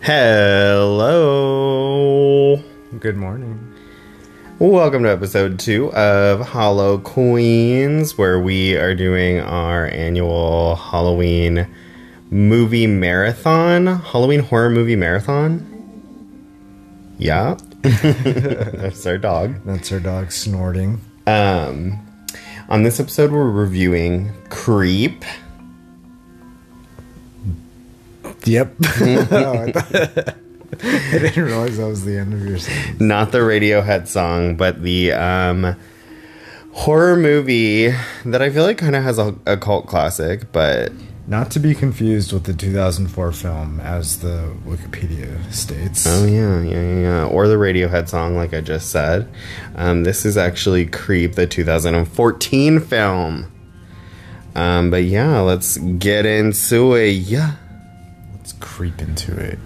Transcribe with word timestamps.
Hello. 0.00 1.82
Good 3.00 3.16
morning. 3.16 3.74
Welcome 4.60 5.02
to 5.02 5.10
episode 5.10 5.58
two 5.58 5.92
of 5.92 6.40
Hollow 6.40 6.98
Queens, 6.98 8.16
where 8.16 8.38
we 8.40 8.76
are 8.76 8.94
doing 8.94 9.40
our 9.40 9.86
annual 9.88 10.76
Halloween 10.76 11.66
movie 12.30 12.86
marathon, 12.86 13.86
Halloween 13.86 14.40
horror 14.40 14.70
movie 14.70 14.94
marathon. 14.96 15.64
Yeah. 17.18 17.56
That's 17.82 19.04
our 19.04 19.18
dog. 19.18 19.56
That's 19.64 19.90
our 19.90 20.00
dog 20.00 20.30
snorting. 20.30 21.00
Um, 21.26 21.98
on 22.68 22.84
this 22.84 23.00
episode, 23.00 23.32
we're 23.32 23.50
reviewing 23.50 24.32
Creep. 24.48 25.24
Yep. 28.44 28.74
no, 29.00 29.72
I, 29.74 30.34
I 30.82 31.18
didn't 31.18 31.44
realize 31.44 31.76
that 31.78 31.86
was 31.86 32.04
the 32.04 32.18
end 32.18 32.32
of 32.34 32.44
your 32.46 32.58
song. 32.58 32.74
not 33.00 33.32
the 33.32 33.38
Radiohead 33.38 34.06
song, 34.06 34.56
but 34.56 34.82
the 34.82 35.12
um, 35.12 35.76
horror 36.72 37.16
movie 37.16 37.88
that 38.24 38.40
I 38.42 38.50
feel 38.50 38.62
like 38.64 38.78
kind 38.78 38.94
of 38.96 39.02
has 39.02 39.18
a, 39.18 39.34
a 39.46 39.56
cult 39.56 39.86
classic, 39.86 40.52
but 40.52 40.92
Not 41.26 41.50
to 41.52 41.58
be 41.58 41.74
confused 41.74 42.32
with 42.32 42.44
the 42.44 42.52
2004 42.54 43.32
film, 43.32 43.80
as 43.80 44.20
the 44.20 44.54
Wikipedia 44.64 45.52
states. 45.52 46.06
oh 46.06 46.24
yeah, 46.24 46.60
yeah, 46.62 46.70
yeah, 46.82 47.00
yeah, 47.00 47.24
or 47.24 47.48
the 47.48 47.56
Radiohead 47.56 48.08
song, 48.08 48.36
like 48.36 48.54
I 48.54 48.60
just 48.60 48.90
said. 48.90 49.28
Um, 49.74 50.04
this 50.04 50.24
is 50.24 50.36
actually 50.36 50.86
Creep, 50.86 51.34
the 51.34 51.46
2014 51.46 52.80
film. 52.80 53.52
Um, 54.54 54.90
but 54.90 55.04
yeah, 55.04 55.40
let's 55.40 55.76
get 55.78 56.24
into 56.26 56.94
it. 56.94 57.10
Yeah. 57.12 57.52
Creep 58.60 59.00
into 59.00 59.36
it. 59.38 59.58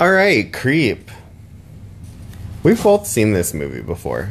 All 0.00 0.10
right, 0.10 0.52
Creep. 0.52 1.10
We've 2.62 2.82
both 2.82 3.06
seen 3.06 3.32
this 3.32 3.54
movie 3.54 3.82
before. 3.82 4.30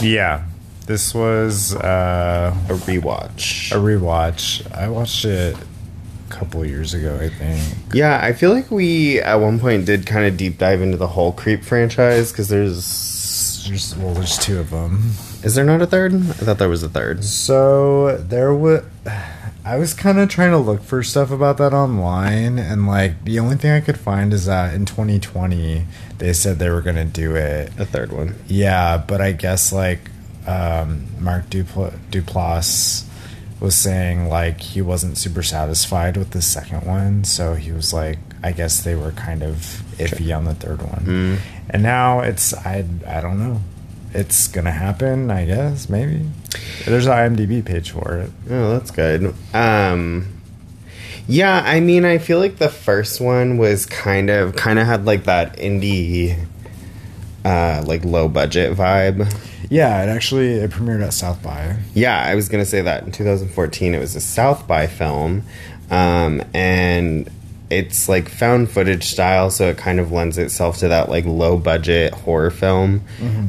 Yeah. 0.00 0.44
This 0.86 1.14
was 1.14 1.74
uh, 1.74 2.54
A 2.68 2.72
rewatch. 2.72 3.72
a 3.72 3.74
rewatch. 3.74 4.70
I 4.74 4.88
watched 4.88 5.24
it 5.26 5.54
a 5.56 6.30
couple 6.32 6.64
years 6.64 6.94
ago, 6.94 7.18
I 7.20 7.28
think. 7.28 7.60
Yeah, 7.92 8.18
I 8.22 8.32
feel 8.32 8.52
like 8.52 8.70
we 8.70 9.20
at 9.20 9.34
one 9.36 9.58
point 9.60 9.84
did 9.84 10.06
kind 10.06 10.24
of 10.26 10.38
deep 10.38 10.56
dive 10.56 10.80
into 10.80 10.96
the 10.96 11.08
whole 11.08 11.32
Creep 11.32 11.62
franchise 11.64 12.32
because 12.32 12.48
there's. 12.48 13.64
There's, 13.68 13.94
well, 13.96 14.14
there's 14.14 14.38
two 14.38 14.58
of 14.58 14.70
them. 14.70 15.10
Is 15.42 15.54
there 15.54 15.64
not 15.64 15.80
a 15.82 15.86
third? 15.86 16.14
I 16.14 16.18
thought 16.18 16.58
there 16.58 16.68
was 16.68 16.82
a 16.82 16.88
third. 16.88 17.24
So 17.24 18.16
there 18.18 18.54
was. 18.54 18.82
I 19.64 19.76
was 19.76 19.92
kind 19.92 20.18
of 20.18 20.30
trying 20.30 20.52
to 20.52 20.56
look 20.58 20.80
for 20.82 21.02
stuff 21.02 21.30
about 21.30 21.58
that 21.58 21.74
online, 21.74 22.58
and 22.58 22.86
like 22.86 23.24
the 23.24 23.38
only 23.38 23.56
thing 23.56 23.70
I 23.72 23.80
could 23.82 23.98
find 23.98 24.32
is 24.32 24.46
that 24.46 24.72
in 24.72 24.86
2020 24.86 25.84
they 26.16 26.32
said 26.32 26.58
they 26.58 26.70
were 26.70 26.80
gonna 26.80 27.04
do 27.04 27.36
it. 27.36 27.70
A 27.78 27.84
third 27.84 28.10
one. 28.10 28.36
Yeah, 28.46 28.96
but 28.96 29.20
I 29.20 29.32
guess 29.32 29.70
like 29.70 30.10
um, 30.46 31.06
Mark 31.20 31.50
Dupl- 31.50 31.98
Duplass 32.10 33.04
was 33.60 33.74
saying 33.74 34.28
like 34.30 34.60
he 34.62 34.80
wasn't 34.80 35.18
super 35.18 35.42
satisfied 35.42 36.16
with 36.16 36.30
the 36.30 36.40
second 36.40 36.86
one, 36.86 37.24
so 37.24 37.52
he 37.54 37.70
was 37.70 37.92
like, 37.92 38.18
I 38.42 38.52
guess 38.52 38.80
they 38.80 38.94
were 38.94 39.12
kind 39.12 39.42
of 39.42 39.56
iffy 39.98 40.34
on 40.34 40.44
the 40.46 40.54
third 40.54 40.80
one, 40.80 41.38
and 41.68 41.82
now 41.82 42.20
it's 42.20 42.54
I 42.54 42.86
I 43.06 43.20
don't 43.20 43.38
know. 43.38 43.60
It's 44.14 44.48
gonna 44.48 44.72
happen, 44.72 45.30
I 45.30 45.44
guess. 45.44 45.88
Maybe 45.88 46.26
there's 46.86 47.06
an 47.06 47.12
IMDb 47.12 47.64
page 47.64 47.90
for 47.90 48.18
it. 48.18 48.30
Oh, 48.50 48.72
that's 48.72 48.90
good. 48.90 49.34
Um, 49.52 50.38
yeah, 51.26 51.62
I 51.64 51.80
mean, 51.80 52.04
I 52.06 52.18
feel 52.18 52.38
like 52.38 52.56
the 52.56 52.70
first 52.70 53.20
one 53.20 53.58
was 53.58 53.84
kind 53.84 54.30
of 54.30 54.56
kind 54.56 54.78
of 54.78 54.86
had 54.86 55.04
like 55.04 55.24
that 55.24 55.58
indie, 55.58 56.38
uh, 57.44 57.84
like 57.86 58.04
low 58.04 58.28
budget 58.28 58.74
vibe. 58.76 59.30
Yeah, 59.70 60.02
it 60.02 60.08
actually 60.08 60.54
it 60.54 60.70
premiered 60.70 61.04
at 61.04 61.12
South 61.12 61.42
by. 61.42 61.76
Yeah, 61.92 62.18
I 62.18 62.34
was 62.34 62.48
gonna 62.48 62.64
say 62.64 62.80
that 62.80 63.04
in 63.04 63.12
2014 63.12 63.94
it 63.94 63.98
was 63.98 64.16
a 64.16 64.20
South 64.20 64.66
by 64.66 64.86
film, 64.86 65.42
um, 65.90 66.42
and 66.54 67.28
it's 67.70 68.08
like 68.08 68.28
found 68.28 68.70
footage 68.70 69.04
style, 69.04 69.50
so 69.50 69.68
it 69.68 69.76
kind 69.76 70.00
of 70.00 70.10
lends 70.10 70.38
itself 70.38 70.78
to 70.78 70.88
that 70.88 71.08
like 71.08 71.24
low 71.26 71.58
budget 71.58 72.14
horror 72.14 72.50
film, 72.50 73.02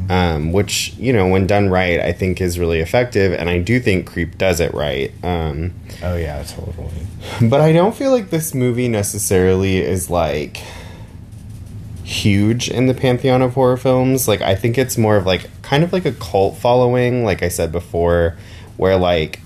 um, 0.10 0.52
which 0.52 0.94
you 0.96 1.14
know 1.14 1.28
when 1.28 1.48
done 1.48 1.70
right, 1.70 2.00
I 2.00 2.12
think 2.12 2.42
is 2.42 2.60
really 2.60 2.80
effective, 2.82 3.32
and 3.34 3.50
I 3.50 3.60
do 3.60 3.80
think 3.80 4.08
Creep 4.08 4.38
does 4.38 4.60
it 4.60 4.74
right. 4.74 5.12
Um, 5.24 5.74
Oh 6.04 6.16
yeah, 6.18 6.44
totally. 6.44 7.08
but 7.50 7.62
I 7.62 7.72
don't 7.74 7.96
feel 7.96 8.12
like 8.12 8.30
this 8.30 8.54
movie 8.54 8.88
necessarily 8.88 9.78
is 9.78 10.10
like 10.10 10.62
huge 12.04 12.70
in 12.70 12.88
the 12.88 12.94
pantheon 12.94 13.42
of 13.42 13.54
horror 13.54 13.78
films. 13.78 14.28
Like 14.28 14.42
I 14.42 14.56
think 14.56 14.78
it's 14.78 14.98
more 14.98 15.16
of 15.16 15.26
like 15.26 15.50
kind 15.62 15.84
of 15.84 15.94
like 15.94 16.06
a 16.06 16.12
cult 16.14 16.58
following, 16.58 17.24
like 17.24 17.44
I 17.44 17.50
said 17.50 17.72
before, 17.72 18.38
where 18.78 18.98
like 18.98 19.40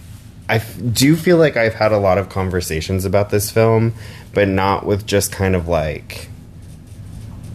I 0.49 0.55
f- 0.55 0.77
do 0.91 1.15
feel 1.15 1.37
like 1.37 1.55
I've 1.57 1.75
had 1.75 1.91
a 1.91 1.97
lot 1.97 2.17
of 2.17 2.29
conversations 2.29 3.05
about 3.05 3.29
this 3.29 3.49
film, 3.49 3.93
but 4.33 4.47
not 4.47 4.85
with 4.85 5.05
just 5.05 5.31
kind 5.31 5.55
of 5.55 5.67
like 5.67 6.27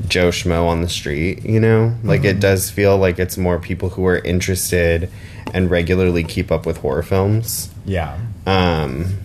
Joe 0.07 0.31
Schmo 0.31 0.67
on 0.67 0.81
the 0.81 0.89
street, 0.89 1.45
you 1.45 1.61
know? 1.61 1.95
Like 2.03 2.25
it 2.25 2.41
does 2.41 2.71
feel 2.71 2.97
like 2.97 3.19
it's 3.19 3.37
more 3.37 3.59
people 3.59 3.91
who 3.91 4.07
are 4.07 4.19
interested 4.19 5.11
and 5.53 5.71
regularly 5.71 6.25
keep 6.25 6.51
up 6.51 6.67
with 6.67 6.79
horror 6.79 7.03
films. 7.03 7.71
Yeah. 7.85 8.19
Um, 8.47 9.19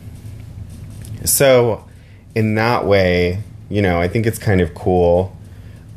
so, 1.24 1.86
in 2.36 2.56
that 2.56 2.86
way, 2.86 3.44
you 3.70 3.82
know, 3.82 4.00
I 4.00 4.08
think 4.08 4.26
it's 4.26 4.40
kind 4.40 4.62
of 4.62 4.74
cool. 4.74 5.36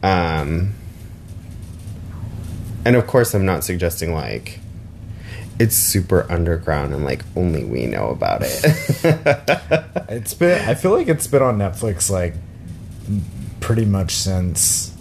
Um, 0.03 0.75
and 2.85 2.95
of 2.95 3.07
course, 3.07 3.35
I'm 3.35 3.45
not 3.45 3.65
suggesting 3.65 4.15
like 4.15 4.61
it's 5.59 5.75
super 5.77 6.27
underground 6.31 6.93
and 6.95 7.05
like 7.05 7.25
only 7.37 7.65
we 7.65 7.87
know 7.87 8.09
about 8.09 8.43
it. 8.45 9.83
It's 10.09 10.35
been. 10.35 10.69
I 10.69 10.75
feel 10.75 10.93
like 10.93 11.09
it's 11.09 11.27
been 11.27 11.43
on 11.43 11.59
Netflix 11.59 12.09
like 12.11 12.35
pretty 13.61 13.85
much 13.85 14.13
since. 14.15 14.95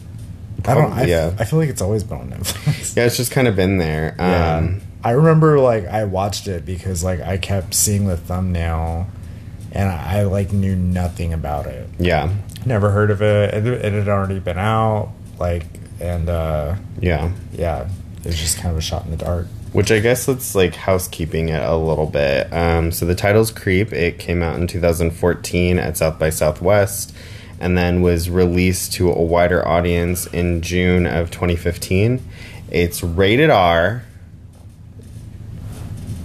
I 0.65 0.73
don't. 0.73 0.91
I, 0.93 1.05
yeah. 1.05 1.35
I 1.37 1.45
feel 1.45 1.59
like 1.59 1.69
it's 1.69 1.81
always 1.81 2.03
been 2.03 2.17
on 2.17 2.29
Netflix. 2.31 2.95
yeah, 2.95 3.05
it's 3.05 3.17
just 3.17 3.31
kind 3.31 3.47
of 3.47 3.55
been 3.55 3.77
there. 3.77 4.15
Yeah. 4.17 4.57
Um, 4.57 4.81
I 5.03 5.11
remember 5.11 5.59
like 5.59 5.85
I 5.85 6.05
watched 6.05 6.47
it 6.47 6.65
because 6.65 7.03
like 7.03 7.19
I 7.21 7.37
kept 7.37 7.75
seeing 7.75 8.07
the 8.07 8.17
thumbnail, 8.17 9.07
and 9.71 9.89
I, 9.89 10.19
I 10.19 10.23
like 10.23 10.51
knew 10.51 10.75
nothing 10.75 11.33
about 11.33 11.67
it. 11.67 11.87
yeah, 11.99 12.33
Never 12.65 12.89
heard 12.89 13.11
of 13.11 13.21
it. 13.21 13.53
It, 13.53 13.67
it 13.67 13.93
had 13.93 14.07
already 14.09 14.39
been 14.39 14.57
out. 14.57 15.11
Like 15.37 15.65
and 15.99 16.29
uh 16.29 16.75
yeah. 16.99 17.31
yeah, 17.53 17.87
it 18.19 18.25
was 18.25 18.39
just 18.39 18.57
kind 18.57 18.71
of 18.71 18.77
a 18.77 18.81
shot 18.81 19.05
in 19.05 19.11
the 19.11 19.17
dark. 19.17 19.47
Which 19.75 19.91
I 19.91 19.99
guess 19.99 20.27
it's 20.29 20.55
like 20.55 20.73
housekeeping 20.75 21.49
it 21.49 21.61
a 21.61 21.75
little 21.75 22.05
bit. 22.05 22.51
Um, 22.53 22.91
so 22.91 23.05
the 23.05 23.15
title's 23.15 23.51
Creep. 23.51 23.91
It 23.91 24.19
came 24.19 24.41
out 24.41 24.55
in 24.59 24.67
2014 24.67 25.79
at 25.79 25.97
South 25.97 26.17
by 26.17 26.29
Southwest 26.29 27.13
and 27.59 27.77
then 27.77 28.01
was 28.01 28.29
released 28.29 28.93
to 28.93 29.11
a 29.11 29.21
wider 29.21 29.67
audience 29.67 30.27
in 30.27 30.61
June 30.61 31.05
of 31.05 31.29
2015. 31.31 32.21
It's 32.71 33.03
rated 33.03 33.49
R, 33.49 34.03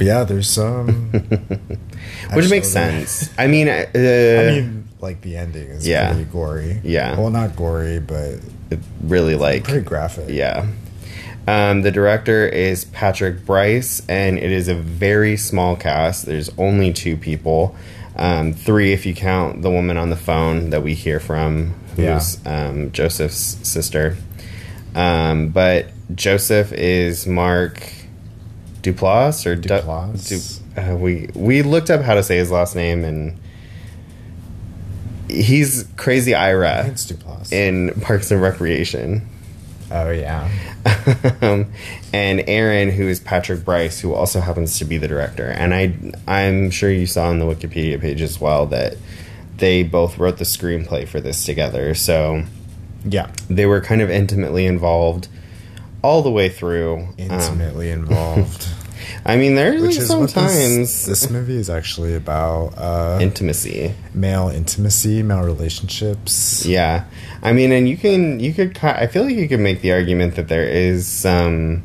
yeah, 0.00 0.25
there's 0.25 0.49
some. 0.49 1.11
which 2.32 2.49
makes 2.50 2.69
sense. 2.69 3.31
I 3.38 3.47
mean, 3.47 3.69
uh, 3.69 3.84
I 3.94 4.50
mean, 4.50 4.88
like 5.00 5.21
the 5.21 5.37
ending 5.37 5.69
is 5.69 5.87
Yeah. 5.87 6.12
pretty 6.12 6.31
gory. 6.31 6.81
Yeah. 6.82 7.19
Well, 7.19 7.31
not 7.31 7.55
gory, 7.56 8.00
but 8.00 8.41
it 8.71 8.78
really 9.03 9.34
like 9.34 9.65
pretty 9.65 9.82
graphic. 9.85 10.31
Yeah. 10.31 10.67
Um, 11.50 11.82
the 11.82 11.91
director 11.91 12.47
is 12.47 12.85
Patrick 12.85 13.44
Brice, 13.44 14.02
and 14.08 14.38
it 14.38 14.52
is 14.52 14.69
a 14.69 14.75
very 14.76 15.37
small 15.37 15.75
cast. 15.75 16.26
There's 16.26 16.49
only 16.56 16.93
two 16.93 17.17
people, 17.17 17.75
um, 18.14 18.52
three 18.52 18.93
if 18.93 19.05
you 19.05 19.14
count 19.14 19.62
the 19.62 19.70
woman 19.70 19.97
on 19.97 20.11
the 20.11 20.17
phone 20.17 20.70
that 20.70 20.85
we 20.85 20.94
hear 20.94 21.19
from, 21.19 21.75
who's 21.97 22.38
um, 22.47 22.93
Joseph's 22.93 23.58
sister. 23.69 24.17
Um, 24.94 25.49
but 25.49 25.87
Joseph 26.14 26.73
is 26.73 27.26
Mark 27.26 27.82
Duplass 28.82 29.44
or 29.44 29.56
Duplass. 29.56 30.61
Du- 30.76 30.93
uh, 30.93 30.94
we 30.94 31.31
we 31.35 31.62
looked 31.62 31.91
up 31.91 32.00
how 32.00 32.14
to 32.14 32.23
say 32.23 32.37
his 32.37 32.53
last 32.53 32.76
name, 32.76 33.05
and 33.05 33.41
he's 35.29 35.88
Crazy 35.96 36.32
Ira 36.32 36.87
it's 36.87 37.11
Duplass. 37.11 37.53
in 37.53 38.00
Parks 38.03 38.31
and 38.31 38.41
Recreation. 38.41 39.26
Oh 39.90 40.10
yeah. 40.10 40.48
um, 41.42 41.72
and 42.12 42.44
Aaron, 42.46 42.90
who 42.90 43.08
is 43.08 43.19
Patrick 43.20 43.64
Brice, 43.64 44.00
who 44.00 44.14
also 44.14 44.40
happens 44.40 44.78
to 44.78 44.84
be 44.84 44.98
the 44.98 45.08
director. 45.08 45.46
And 45.46 45.75
I, 45.75 45.94
I'm 46.28 46.70
sure 46.70 46.90
you 46.90 47.06
saw 47.06 47.28
on 47.28 47.38
the 47.38 47.44
Wikipedia 47.44 48.00
page 48.00 48.20
as 48.22 48.40
well 48.40 48.66
that 48.66 48.96
they 49.56 49.82
both 49.82 50.19
wrote 50.19 50.38
the 50.38 50.44
screenplay 50.44 51.06
for 51.08 51.20
this 51.20 51.44
together. 51.44 51.94
So 51.94 52.44
Yeah. 53.04 53.31
they 53.48 53.66
were 53.66 53.81
kind 53.81 54.00
of 54.00 54.10
intimately 54.10 54.64
involved 54.66 55.28
all 56.02 56.22
the 56.22 56.31
way 56.31 56.48
through. 56.48 56.98
Um, 56.98 57.14
Intimately 57.19 57.90
involved. 57.90 58.69
I 59.24 59.36
mean, 59.36 59.54
there's 59.54 59.80
Which 59.80 59.96
like 59.96 60.02
is 60.02 60.10
what 60.10 60.30
sometimes 60.30 60.76
this, 60.76 61.06
this 61.06 61.30
movie 61.30 61.56
is 61.56 61.68
actually 61.70 62.14
about 62.14 62.74
uh, 62.76 63.18
intimacy. 63.20 63.94
male 64.14 64.48
intimacy, 64.48 65.22
male 65.22 65.42
relationships. 65.42 66.64
Yeah, 66.66 67.04
I 67.42 67.52
mean, 67.52 67.72
and 67.72 67.88
you 67.88 67.96
can 67.96 68.40
you 68.40 68.52
could 68.52 68.78
I 68.82 69.06
feel 69.06 69.24
like 69.24 69.36
you 69.36 69.48
could 69.48 69.60
make 69.60 69.80
the 69.82 69.92
argument 69.92 70.36
that 70.36 70.48
there 70.48 70.64
is 70.64 71.06
some 71.06 71.82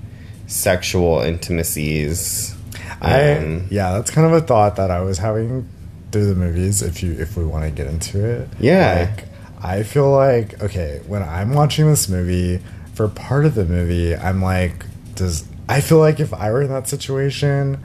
sexual 0.47 1.21
intimacies. 1.21 2.55
I 3.01 3.33
Um, 3.33 3.67
yeah, 3.69 3.93
that's 3.93 4.11
kind 4.11 4.27
of 4.27 4.33
a 4.33 4.45
thought 4.45 4.75
that 4.77 4.91
I 4.91 5.01
was 5.01 5.17
having 5.17 5.67
through 6.11 6.27
the 6.27 6.35
movies. 6.35 6.81
If 6.81 7.03
you 7.03 7.13
if 7.13 7.35
we 7.37 7.45
want 7.45 7.65
to 7.65 7.71
get 7.71 7.87
into 7.87 8.23
it, 8.23 8.49
Yeah. 8.59 9.09
Like, 9.15 9.25
I 9.61 9.83
feel 9.83 10.11
like 10.11 10.61
okay 10.61 11.01
when 11.07 11.23
I'm 11.23 11.53
watching 11.53 11.87
this 11.87 12.07
movie 12.07 12.61
for 12.93 13.07
part 13.07 13.45
of 13.45 13.55
the 13.55 13.65
movie, 13.65 14.15
I'm 14.15 14.41
like, 14.41 14.85
does 15.15 15.43
I 15.67 15.81
feel 15.81 15.99
like 15.99 16.19
if 16.19 16.33
I 16.33 16.51
were 16.51 16.61
in 16.61 16.69
that 16.69 16.87
situation, 16.87 17.83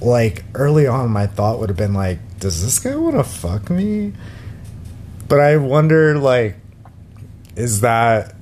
like 0.00 0.44
early 0.54 0.86
on, 0.86 1.10
my 1.10 1.26
thought 1.26 1.58
would 1.60 1.70
have 1.70 1.78
been 1.78 1.94
like, 1.94 2.18
does 2.38 2.62
this 2.62 2.78
guy 2.78 2.94
want 2.94 3.16
to 3.16 3.24
fuck 3.24 3.70
me? 3.70 4.12
But 5.28 5.40
I 5.40 5.56
wonder 5.56 6.18
like, 6.18 6.56
is 7.56 7.80
that 7.80 8.34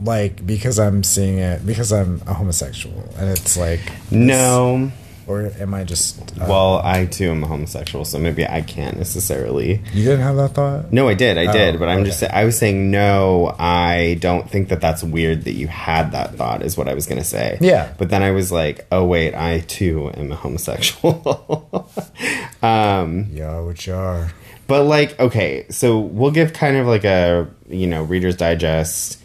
like 0.00 0.44
because 0.44 0.78
I'm 0.78 1.04
seeing 1.04 1.38
it 1.38 1.64
because 1.66 1.92
I'm 1.92 2.22
a 2.26 2.34
homosexual 2.34 3.08
and 3.16 3.30
it's 3.30 3.56
like 3.56 3.80
no, 4.10 4.90
or 5.26 5.52
am 5.58 5.74
I 5.74 5.84
just? 5.84 6.20
Uh, 6.40 6.46
well, 6.48 6.80
I 6.84 7.06
too 7.06 7.30
am 7.30 7.42
a 7.44 7.46
homosexual, 7.46 8.04
so 8.04 8.18
maybe 8.18 8.46
I 8.46 8.60
can't 8.62 8.96
necessarily. 8.96 9.80
you 9.92 10.04
didn't 10.04 10.20
have 10.20 10.36
that 10.36 10.50
thought. 10.54 10.92
No, 10.92 11.08
I 11.08 11.14
did, 11.14 11.38
I 11.38 11.46
Oh, 11.46 11.52
did, 11.52 11.78
but 11.78 11.88
I'm 11.88 12.04
just. 12.04 12.22
I 12.22 12.44
was 12.44 12.58
saying 12.58 12.90
no. 12.90 13.54
I 13.58 14.18
don't 14.20 14.48
think 14.50 14.68
that 14.68 14.80
that's 14.80 15.02
weird 15.04 15.44
that 15.44 15.52
you 15.52 15.68
had 15.68 16.12
that 16.12 16.34
thought. 16.36 16.62
Is 16.62 16.76
what 16.76 16.88
I 16.88 16.94
was 16.94 17.06
gonna 17.06 17.24
say. 17.24 17.58
Yeah. 17.60 17.92
but 17.98 18.08
then 18.10 18.22
I 18.22 18.30
was 18.32 18.50
like, 18.52 18.86
oh 18.90 19.04
wait, 19.04 19.34
I 19.34 19.60
too 19.60 20.10
am 20.16 20.32
a 20.32 20.36
homosexual. 20.36 21.90
um, 22.62 23.26
Yeah, 23.32 23.60
which 23.60 23.88
are. 23.88 24.32
But 24.66 24.84
like, 24.84 25.18
okay, 25.20 25.66
so 25.70 25.98
we'll 25.98 26.30
give 26.30 26.52
kind 26.52 26.76
of 26.76 26.86
like 26.86 27.04
a 27.04 27.48
you 27.68 27.86
know 27.86 28.02
Reader's 28.04 28.36
Digest 28.36 29.18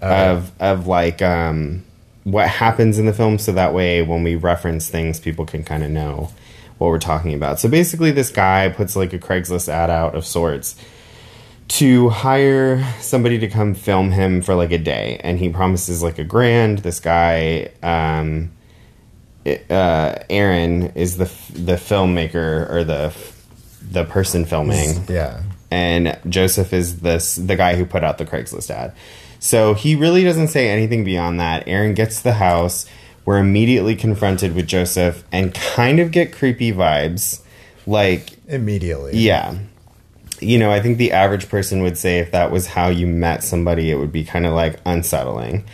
of 0.00 0.52
of 0.60 0.86
like 0.86 1.20
um, 1.22 1.84
what 2.24 2.48
happens 2.48 2.98
in 2.98 3.06
the 3.06 3.12
film, 3.12 3.38
so 3.38 3.52
that 3.52 3.72
way 3.74 4.02
when 4.02 4.22
we 4.22 4.34
reference 4.34 4.88
things, 4.88 5.20
people 5.20 5.44
can 5.46 5.62
kind 5.62 5.82
of 5.84 5.90
know 5.90 6.30
what 6.78 6.88
we're 6.88 6.98
talking 6.98 7.34
about. 7.34 7.60
So 7.60 7.68
basically, 7.68 8.10
this 8.10 8.30
guy 8.30 8.68
puts 8.70 8.96
like 8.96 9.12
a 9.12 9.18
Craigslist 9.18 9.68
ad 9.68 9.90
out 9.90 10.14
of 10.14 10.24
sorts 10.26 10.74
to 11.66 12.08
hire 12.10 12.84
somebody 13.00 13.38
to 13.38 13.48
come 13.48 13.74
film 13.74 14.10
him 14.10 14.42
for 14.42 14.54
like 14.54 14.72
a 14.72 14.78
day, 14.78 15.20
and 15.22 15.38
he 15.38 15.48
promises 15.48 16.02
like 16.02 16.18
a 16.18 16.24
grand. 16.24 16.78
This 16.78 17.00
guy. 17.00 17.70
Um, 17.82 18.50
it- 19.44 19.70
uh, 19.70 20.14
Aaron 20.30 20.92
is 20.94 21.18
the 21.18 21.24
f- 21.26 21.50
the 21.54 21.74
filmmaker 21.74 22.70
or 22.70 22.82
the 22.84 23.12
f- 23.14 23.46
the 23.90 24.04
person 24.04 24.46
filming 24.46 25.04
Yeah. 25.08 25.42
and 25.70 26.16
Joseph 26.26 26.72
is 26.72 27.00
this 27.00 27.34
the 27.36 27.54
guy 27.54 27.76
who 27.76 27.84
put 27.84 28.02
out 28.02 28.16
the 28.16 28.24
Craigslist 28.24 28.70
ad. 28.70 28.92
So 29.44 29.74
he 29.74 29.94
really 29.94 30.24
doesn't 30.24 30.48
say 30.48 30.70
anything 30.70 31.04
beyond 31.04 31.38
that. 31.38 31.68
Aaron 31.68 31.92
gets 31.92 32.16
to 32.16 32.24
the 32.24 32.32
house. 32.32 32.86
We're 33.26 33.40
immediately 33.40 33.94
confronted 33.94 34.54
with 34.54 34.66
Joseph 34.66 35.22
and 35.30 35.52
kind 35.52 36.00
of 36.00 36.12
get 36.12 36.32
creepy 36.32 36.72
vibes. 36.72 37.42
Like, 37.86 38.38
Immediately. 38.48 39.18
yeah. 39.18 39.58
You 40.40 40.58
know, 40.58 40.72
I 40.72 40.80
think 40.80 40.96
the 40.96 41.12
average 41.12 41.50
person 41.50 41.82
would 41.82 41.98
say 41.98 42.20
if 42.20 42.30
that 42.30 42.50
was 42.50 42.68
how 42.68 42.88
you 42.88 43.06
met 43.06 43.44
somebody, 43.44 43.90
it 43.90 43.96
would 43.96 44.12
be 44.12 44.24
kind 44.24 44.46
of 44.46 44.54
like 44.54 44.80
unsettling. 44.86 45.64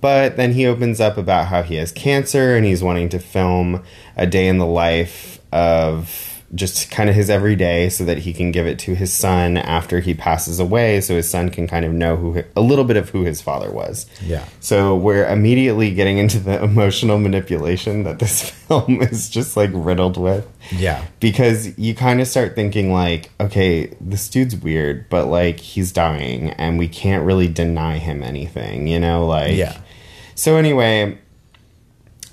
But 0.00 0.36
then 0.36 0.52
he 0.52 0.64
opens 0.64 1.00
up 1.00 1.16
about 1.16 1.48
how 1.48 1.64
he 1.64 1.74
has 1.76 1.90
cancer 1.90 2.54
and 2.54 2.64
he's 2.64 2.80
wanting 2.80 3.08
to 3.08 3.18
film 3.18 3.82
a 4.16 4.28
day 4.28 4.46
in 4.46 4.58
the 4.58 4.66
life 4.66 5.40
of 5.50 6.35
just 6.56 6.90
kind 6.90 7.08
of 7.08 7.14
his 7.14 7.30
everyday 7.30 7.88
so 7.88 8.04
that 8.04 8.18
he 8.18 8.32
can 8.32 8.50
give 8.50 8.66
it 8.66 8.78
to 8.80 8.94
his 8.96 9.12
son 9.12 9.56
after 9.56 10.00
he 10.00 10.14
passes 10.14 10.58
away 10.58 11.00
so 11.00 11.14
his 11.14 11.28
son 11.30 11.50
can 11.50 11.68
kind 11.68 11.84
of 11.84 11.92
know 11.92 12.16
who 12.16 12.42
a 12.56 12.60
little 12.60 12.84
bit 12.84 12.96
of 12.96 13.10
who 13.10 13.22
his 13.24 13.40
father 13.40 13.70
was. 13.70 14.06
Yeah. 14.24 14.44
So 14.60 14.96
we're 14.96 15.26
immediately 15.28 15.94
getting 15.94 16.18
into 16.18 16.38
the 16.40 16.62
emotional 16.64 17.18
manipulation 17.18 18.02
that 18.04 18.18
this 18.18 18.50
film 18.66 19.00
is 19.02 19.28
just 19.30 19.56
like 19.56 19.70
riddled 19.72 20.16
with 20.16 20.48
Yeah. 20.72 21.04
because 21.20 21.78
you 21.78 21.94
kind 21.94 22.20
of 22.20 22.26
start 22.26 22.54
thinking 22.56 22.92
like 22.92 23.30
okay 23.38 23.94
this 24.00 24.28
dude's 24.28 24.56
weird 24.56 25.08
but 25.08 25.26
like 25.26 25.60
he's 25.60 25.92
dying 25.92 26.50
and 26.50 26.78
we 26.78 26.88
can't 26.88 27.24
really 27.24 27.46
deny 27.48 27.98
him 27.98 28.22
anything 28.22 28.86
you 28.88 28.98
know 28.98 29.26
like 29.26 29.54
Yeah. 29.54 29.78
so 30.34 30.56
anyway 30.56 31.18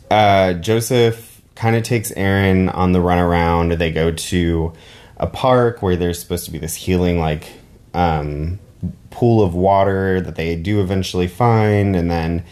uh 0.09 0.53
joseph 0.53 1.32
kind 1.55 1.75
of 1.75 1.83
takes 1.83 2.11
aaron 2.11 2.69
on 2.69 2.91
the 2.91 3.01
run 3.01 3.19
around 3.19 3.71
they 3.73 3.91
go 3.91 4.11
to 4.11 4.73
a 5.17 5.27
park 5.27 5.81
where 5.81 5.95
there's 5.95 6.19
supposed 6.19 6.45
to 6.45 6.51
be 6.51 6.57
this 6.57 6.75
healing 6.75 7.19
like 7.19 7.53
um 7.93 8.59
pool 9.09 9.43
of 9.43 9.53
water 9.53 10.19
that 10.19 10.35
they 10.35 10.55
do 10.55 10.81
eventually 10.81 11.27
find 11.27 11.95
and 11.95 12.09
then 12.09 12.43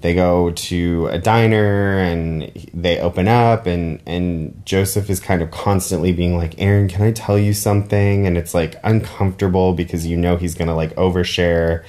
they 0.00 0.14
go 0.14 0.50
to 0.52 1.08
a 1.08 1.18
diner 1.18 1.98
and 1.98 2.50
they 2.72 2.98
open 2.98 3.28
up 3.28 3.66
and 3.66 4.00
and 4.06 4.62
Joseph 4.64 5.10
is 5.10 5.20
kind 5.20 5.42
of 5.42 5.50
constantly 5.50 6.12
being 6.12 6.36
like 6.36 6.54
Aaron 6.58 6.88
can 6.88 7.02
I 7.02 7.12
tell 7.12 7.38
you 7.38 7.52
something? 7.52 8.26
And 8.26 8.38
it's 8.38 8.54
like 8.54 8.76
uncomfortable 8.82 9.74
because 9.74 10.06
you 10.06 10.16
know 10.16 10.36
he's 10.36 10.54
gonna 10.54 10.74
like 10.74 10.94
overshare. 10.96 11.84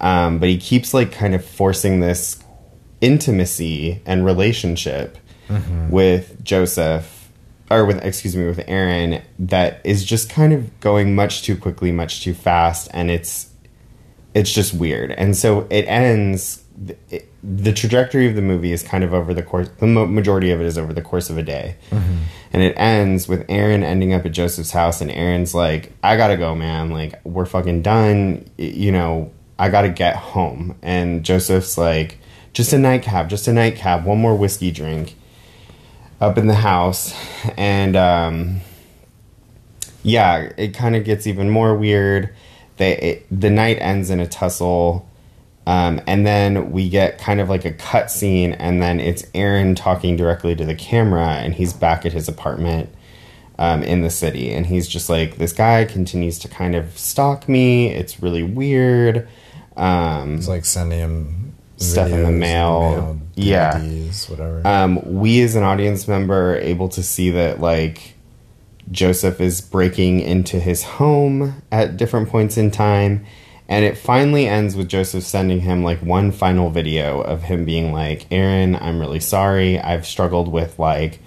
Um, 0.00 0.38
but 0.38 0.50
he 0.50 0.58
keeps 0.58 0.92
like 0.92 1.12
kind 1.12 1.34
of 1.34 1.42
forcing 1.44 2.00
this 2.00 2.38
intimacy 3.00 4.02
and 4.04 4.24
relationship 4.26 5.16
Mm-hmm. 5.48 5.90
with 5.90 6.42
Joseph 6.42 7.30
or 7.70 7.84
with 7.84 8.04
excuse 8.04 8.36
me 8.36 8.46
with 8.46 8.62
Aaron 8.66 9.22
that 9.38 9.80
is 9.84 10.04
just 10.04 10.30
kind 10.30 10.52
of 10.52 10.78
going 10.80 11.14
much 11.14 11.42
too 11.42 11.56
quickly 11.56 11.92
much 11.92 12.22
too 12.22 12.34
fast 12.34 12.88
and 12.92 13.10
it's 13.10 13.50
it's 14.34 14.52
just 14.52 14.74
weird. 14.74 15.12
And 15.12 15.34
so 15.34 15.66
it 15.70 15.84
ends 15.84 16.62
it, 17.10 17.32
the 17.42 17.72
trajectory 17.72 18.28
of 18.28 18.34
the 18.34 18.42
movie 18.42 18.70
is 18.70 18.82
kind 18.82 19.02
of 19.02 19.14
over 19.14 19.32
the 19.32 19.42
course 19.42 19.70
the 19.78 19.86
mo- 19.86 20.04
majority 20.06 20.50
of 20.50 20.60
it 20.60 20.66
is 20.66 20.76
over 20.76 20.92
the 20.92 21.00
course 21.00 21.30
of 21.30 21.38
a 21.38 21.42
day. 21.42 21.76
Mm-hmm. 21.90 22.16
And 22.52 22.62
it 22.62 22.74
ends 22.76 23.28
with 23.28 23.46
aaron 23.48 23.82
ending 23.82 24.12
up 24.12 24.26
at 24.26 24.32
joseph's 24.32 24.72
house 24.72 25.00
and 25.00 25.10
aaron's 25.10 25.54
like 25.54 25.92
i 26.04 26.16
gotta 26.16 26.36
go 26.36 26.54
man. 26.54 26.90
Like 26.90 27.18
we're 27.24 27.46
fucking 27.46 27.82
done. 27.82 28.50
You 28.58 28.92
know 28.92 29.32
i 29.58 29.70
gotta 29.70 29.88
get 29.88 30.16
home. 30.16 30.76
And 30.82 31.24
joseph's 31.24 31.78
like 31.78 32.18
just 32.52 32.72
a 32.74 32.78
nightcap 32.78 33.28
just 33.28 33.48
a 33.48 33.52
nightcap. 33.54 34.04
One 34.04 34.18
more 34.18 34.36
whiskey 34.36 34.70
drink 34.70 35.15
up 36.20 36.38
in 36.38 36.46
the 36.46 36.54
house 36.54 37.14
and 37.56 37.96
um 37.96 38.60
yeah, 40.02 40.52
it 40.56 40.72
kind 40.72 40.94
of 40.94 41.04
gets 41.04 41.26
even 41.26 41.50
more 41.50 41.74
weird. 41.74 42.32
They 42.76 42.96
it, 42.96 43.26
the 43.28 43.50
night 43.50 43.78
ends 43.80 44.08
in 44.08 44.20
a 44.20 44.26
tussle, 44.28 45.04
um, 45.66 46.00
and 46.06 46.24
then 46.24 46.70
we 46.70 46.88
get 46.88 47.18
kind 47.18 47.40
of 47.40 47.48
like 47.48 47.64
a 47.64 47.72
cut 47.72 48.08
scene, 48.08 48.52
and 48.52 48.80
then 48.80 49.00
it's 49.00 49.26
Aaron 49.34 49.74
talking 49.74 50.16
directly 50.16 50.54
to 50.54 50.64
the 50.64 50.76
camera, 50.76 51.26
and 51.26 51.54
he's 51.54 51.72
back 51.72 52.06
at 52.06 52.12
his 52.12 52.28
apartment 52.28 52.88
um, 53.58 53.82
in 53.82 54.02
the 54.02 54.10
city, 54.10 54.52
and 54.52 54.66
he's 54.66 54.86
just 54.86 55.08
like, 55.08 55.38
this 55.38 55.52
guy 55.52 55.84
continues 55.84 56.38
to 56.38 56.48
kind 56.48 56.76
of 56.76 56.96
stalk 56.96 57.48
me. 57.48 57.88
It's 57.88 58.22
really 58.22 58.44
weird. 58.44 59.26
Um, 59.76 60.36
It's 60.36 60.46
like 60.46 60.64
sending 60.64 61.00
him 61.00 61.45
Stuff 61.76 62.10
in 62.10 62.22
the 62.22 62.28
videos, 62.30 62.38
mail. 62.38 63.20
Yeah. 63.34 63.78
DVDs, 63.78 64.30
whatever. 64.30 64.66
um, 64.66 65.20
we 65.20 65.42
as 65.42 65.56
an 65.56 65.62
audience 65.62 66.08
member 66.08 66.52
are 66.52 66.56
able 66.56 66.88
to 66.90 67.02
see 67.02 67.30
that 67.30 67.60
like 67.60 68.14
Joseph 68.90 69.40
is 69.40 69.60
breaking 69.60 70.20
into 70.20 70.58
his 70.58 70.84
home 70.84 71.62
at 71.70 71.96
different 71.96 72.28
points 72.28 72.56
in 72.56 72.70
time. 72.70 73.26
And 73.68 73.84
it 73.84 73.98
finally 73.98 74.46
ends 74.46 74.76
with 74.76 74.88
Joseph 74.88 75.24
sending 75.24 75.60
him 75.60 75.82
like 75.82 76.00
one 76.00 76.30
final 76.30 76.70
video 76.70 77.20
of 77.20 77.42
him 77.42 77.64
being 77.64 77.92
like, 77.92 78.26
Aaron, 78.30 78.76
I'm 78.76 79.00
really 79.00 79.18
sorry. 79.18 79.78
I've 79.80 80.06
struggled 80.06 80.46
with 80.48 80.78
like 80.78 81.18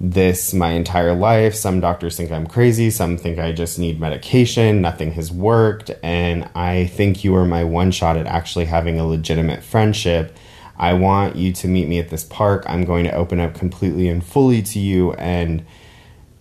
this 0.00 0.52
my 0.52 0.72
entire 0.72 1.14
life. 1.14 1.54
Some 1.54 1.80
doctors 1.80 2.16
think 2.16 2.30
I'm 2.30 2.46
crazy. 2.46 2.90
Some 2.90 3.16
think 3.16 3.38
I 3.38 3.52
just 3.52 3.78
need 3.78 4.00
medication. 4.00 4.80
Nothing 4.80 5.12
has 5.12 5.30
worked. 5.30 5.90
And 6.02 6.48
I 6.54 6.86
think 6.86 7.24
you 7.24 7.34
are 7.36 7.44
my 7.44 7.64
one 7.64 7.90
shot 7.90 8.16
at 8.16 8.26
actually 8.26 8.66
having 8.66 8.98
a 8.98 9.06
legitimate 9.06 9.62
friendship. 9.62 10.36
I 10.76 10.94
want 10.94 11.36
you 11.36 11.52
to 11.52 11.68
meet 11.68 11.88
me 11.88 11.98
at 11.98 12.08
this 12.08 12.24
park. 12.24 12.64
I'm 12.66 12.84
going 12.84 13.04
to 13.04 13.14
open 13.14 13.40
up 13.40 13.54
completely 13.54 14.08
and 14.08 14.24
fully 14.24 14.60
to 14.62 14.80
you. 14.80 15.12
And 15.14 15.64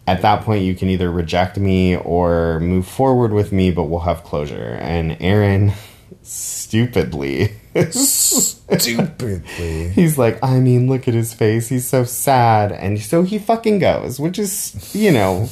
at 0.07 0.21
that 0.23 0.43
point, 0.43 0.63
you 0.63 0.75
can 0.75 0.89
either 0.89 1.09
reject 1.11 1.57
me 1.57 1.95
or 1.95 2.59
move 2.59 2.87
forward 2.87 3.31
with 3.31 3.51
me, 3.51 3.71
but 3.71 3.83
we'll 3.83 4.01
have 4.01 4.23
closure. 4.23 4.77
And 4.81 5.15
Aaron, 5.19 5.73
stupidly, 6.21 7.55
Stupidly. 7.91 9.89
He's 9.89 10.17
like, 10.17 10.43
I 10.43 10.59
mean, 10.59 10.87
look 10.87 11.07
at 11.07 11.13
his 11.13 11.33
face. 11.33 11.69
He's 11.69 11.87
so 11.87 12.03
sad. 12.03 12.71
And 12.71 12.99
so 12.99 13.23
he 13.23 13.39
fucking 13.39 13.79
goes, 13.79 14.19
which 14.19 14.37
is, 14.37 14.93
you 14.93 15.11
know, 15.11 15.49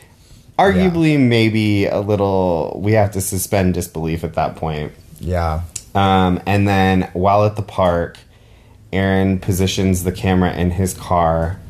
arguably 0.58 1.18
maybe 1.18 1.86
a 1.86 2.00
little, 2.00 2.80
we 2.82 2.92
have 2.92 3.12
to 3.12 3.20
suspend 3.20 3.74
disbelief 3.74 4.24
at 4.24 4.34
that 4.34 4.56
point. 4.56 4.92
Yeah. 5.20 5.62
Um, 5.94 6.40
and 6.46 6.66
then 6.66 7.10
while 7.12 7.44
at 7.44 7.56
the 7.56 7.62
park, 7.62 8.18
Aaron 8.92 9.38
positions 9.38 10.02
the 10.02 10.12
camera 10.12 10.52
in 10.52 10.72
his 10.72 10.94
car 10.94 11.60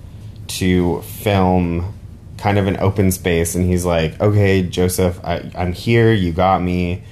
to 0.49 1.03
film 1.03 1.95
kind 2.39 2.59
of 2.59 2.67
an 2.67 2.79
open 2.81 3.13
space, 3.13 3.55
and 3.55 3.67
he's 3.67 3.85
like, 3.85 4.19
"Okay, 4.21 4.63
Joseph, 4.63 5.21
I, 5.23 5.51
I'm 5.55 5.73
here. 5.75 6.13
You 6.13 6.33
got 6.33 6.63
me, 6.63 7.03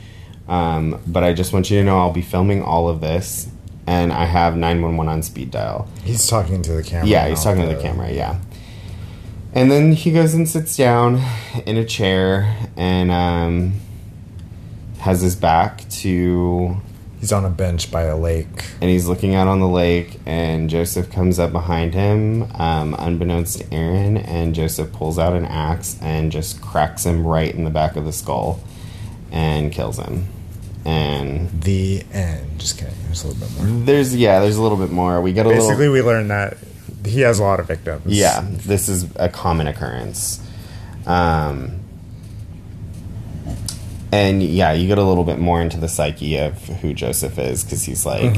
um, 0.49 1.01
but 1.07 1.23
I 1.25 1.33
just 1.33 1.53
want 1.53 1.71
you 1.71 1.79
to 1.79 1.85
know 1.85 1.99
I'll 1.99 2.13
be 2.13 2.23
filming 2.23 2.63
all 2.63 2.89
of 2.89 3.01
this, 3.01 3.49
and 3.87 4.13
I 4.13 4.25
have 4.25 4.57
nine 4.57 4.83
one 4.83 4.97
one 4.97 5.09
on 5.09 5.23
speed 5.23 5.51
dial." 5.51 5.89
He's 6.05 6.27
talking 6.27 6.63
to 6.63 6.73
the 6.73 6.83
camera. 6.83 7.07
Yeah, 7.09 7.29
he's 7.29 7.43
talking 7.43 7.69
to 7.69 7.75
the 7.75 7.81
camera. 7.81 8.11
Yeah. 8.11 8.39
And 9.55 9.71
then 9.71 9.93
he 9.93 10.13
goes 10.13 10.35
and 10.35 10.47
sits 10.49 10.77
down 10.77 11.23
in 11.67 11.77
a 11.79 11.85
chair 11.85 12.55
and 12.77 13.11
um, 13.11 13.73
has 15.01 15.23
his 15.23 15.35
back 15.37 15.89
to, 15.89 16.77
He's 17.19 17.33
on 17.33 17.45
a 17.47 17.51
bench 17.51 17.91
by 17.91 18.03
a 18.03 18.17
lake. 18.17 18.67
and 18.81 18.91
he's 18.91 19.07
looking 19.09 19.35
out 19.35 19.49
on 19.49 19.59
the 19.59 19.67
lake. 19.67 20.21
And 20.27 20.69
Joseph 20.69 21.11
comes 21.11 21.39
up 21.39 21.51
behind 21.51 21.95
him, 21.95 22.43
um, 22.57 22.95
unbeknownst 22.99 23.59
to 23.61 23.75
Aaron, 23.75 24.19
and 24.19 24.55
Joseph 24.55 24.93
pulls 24.93 25.19
out 25.19 25.33
an 25.33 25.47
axe 25.47 25.99
and 26.03 26.31
just 26.31 26.61
cracks 26.61 27.05
him 27.07 27.27
right 27.27 27.53
in 27.53 27.65
the 27.65 27.71
back 27.71 27.97
of 27.97 28.05
the 28.05 28.13
skull 28.13 28.61
and 29.33 29.73
kills 29.73 29.99
him. 29.99 30.29
And 30.85 31.63
The 31.63 32.05
end. 32.13 32.59
Just 32.59 32.79
kidding. 32.79 32.95
There's 33.05 33.25
a 33.25 33.29
little 33.29 33.47
bit 33.47 33.57
more. 33.57 33.85
there's 33.85 34.15
yeah, 34.17 34.41
there's 34.41 34.57
a 34.57 34.63
little 34.63 34.79
bit 34.79 34.91
more. 34.91 35.21
We 35.21 35.33
get 35.33 35.47
a 35.47 35.49
little 35.49 35.65
Basically, 35.67 35.89
we 35.89 36.03
learn 36.03 36.29
that 36.29 36.57
he 37.05 37.21
has 37.21 37.39
a 37.39 37.43
lot 37.43 37.61
of 37.61 37.67
victims. 37.67 38.03
Yeah, 38.07 38.45
this 38.45 38.89
is 38.89 39.07
a 39.17 39.29
common 39.29 39.67
occurrence. 39.67 40.41
Um, 41.07 41.81
and 44.13 44.43
yeah, 44.43 44.73
you 44.73 44.87
get 44.89 44.99
a 44.99 45.03
little 45.05 45.25
bit 45.25 45.39
more 45.39 45.61
into 45.61 45.79
the 45.79 45.89
psyche 45.89 46.37
of 46.39 46.55
who 46.81 46.95
Joseph 46.95 47.39
is 47.39 47.65
because 47.65 47.83
he's 47.85 48.07
like, 48.07 48.37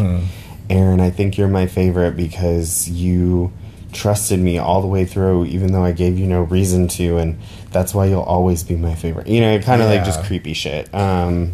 Aaron, 0.69 1.01
I 1.01 1.11
think 1.11 1.39
you're 1.39 1.49
my 1.49 1.67
favorite 1.67 2.17
because 2.17 2.89
you 2.89 3.53
trusted 3.93 4.39
me 4.39 4.59
all 4.59 4.81
the 4.81 4.87
way 4.89 5.05
through, 5.05 5.47
even 5.47 5.73
though 5.73 5.85
I 5.85 5.93
gave 5.93 6.19
you 6.19 6.27
no 6.27 6.43
reason 6.43 6.87
to, 6.89 7.19
and 7.19 7.39
that's 7.71 7.95
why 7.95 8.07
you'll 8.07 8.23
always 8.23 8.63
be 8.63 8.77
my 8.77 8.95
favorite. 8.95 9.27
You 9.27 9.41
know, 9.41 9.59
kind 9.61 9.83
of 9.83 9.89
like 9.89 10.05
just 10.05 10.23
creepy 10.25 10.53
shit. 10.55 10.93
Um, 10.95 11.53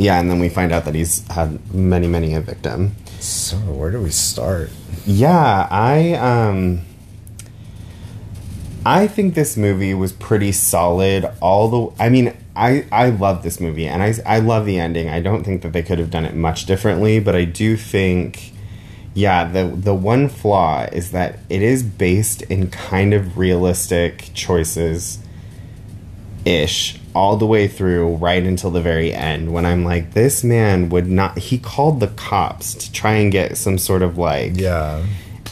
yeah, 0.00 0.18
and 0.18 0.30
then 0.30 0.38
we 0.38 0.48
find 0.48 0.72
out 0.72 0.86
that 0.86 0.94
he's 0.94 1.26
had 1.28 1.74
many, 1.74 2.08
many 2.08 2.34
a 2.34 2.40
victim. 2.40 2.96
So 3.18 3.56
where 3.58 3.90
do 3.90 4.00
we 4.00 4.10
start? 4.10 4.70
Yeah, 5.04 5.68
I 5.70 6.14
um 6.14 6.80
I 8.86 9.06
think 9.06 9.34
this 9.34 9.58
movie 9.58 9.92
was 9.92 10.12
pretty 10.12 10.52
solid 10.52 11.30
all 11.42 11.68
the 11.68 12.02
I 12.02 12.08
mean, 12.08 12.34
I 12.56 12.86
I 12.90 13.10
love 13.10 13.42
this 13.42 13.60
movie 13.60 13.86
and 13.86 14.02
I 14.02 14.14
I 14.24 14.38
love 14.38 14.64
the 14.64 14.78
ending. 14.78 15.10
I 15.10 15.20
don't 15.20 15.44
think 15.44 15.60
that 15.62 15.74
they 15.74 15.82
could 15.82 15.98
have 15.98 16.10
done 16.10 16.24
it 16.24 16.34
much 16.34 16.64
differently, 16.64 17.20
but 17.20 17.36
I 17.36 17.44
do 17.44 17.76
think 17.76 18.54
yeah, 19.12 19.44
the 19.44 19.66
the 19.66 19.94
one 19.94 20.30
flaw 20.30 20.86
is 20.90 21.10
that 21.10 21.40
it 21.50 21.60
is 21.60 21.82
based 21.82 22.40
in 22.42 22.70
kind 22.70 23.12
of 23.12 23.36
realistic 23.36 24.30
choices 24.32 25.18
ish 26.46 26.99
all 27.14 27.36
the 27.36 27.46
way 27.46 27.66
through 27.68 28.14
right 28.16 28.42
until 28.44 28.70
the 28.70 28.80
very 28.80 29.12
end 29.12 29.52
when 29.52 29.66
I'm 29.66 29.84
like 29.84 30.12
this 30.14 30.44
man 30.44 30.88
would 30.90 31.08
not 31.08 31.38
he 31.38 31.58
called 31.58 32.00
the 32.00 32.06
cops 32.08 32.74
to 32.74 32.92
try 32.92 33.12
and 33.14 33.32
get 33.32 33.56
some 33.56 33.78
sort 33.78 34.02
of 34.02 34.16
like 34.18 34.52
Yeah. 34.54 35.04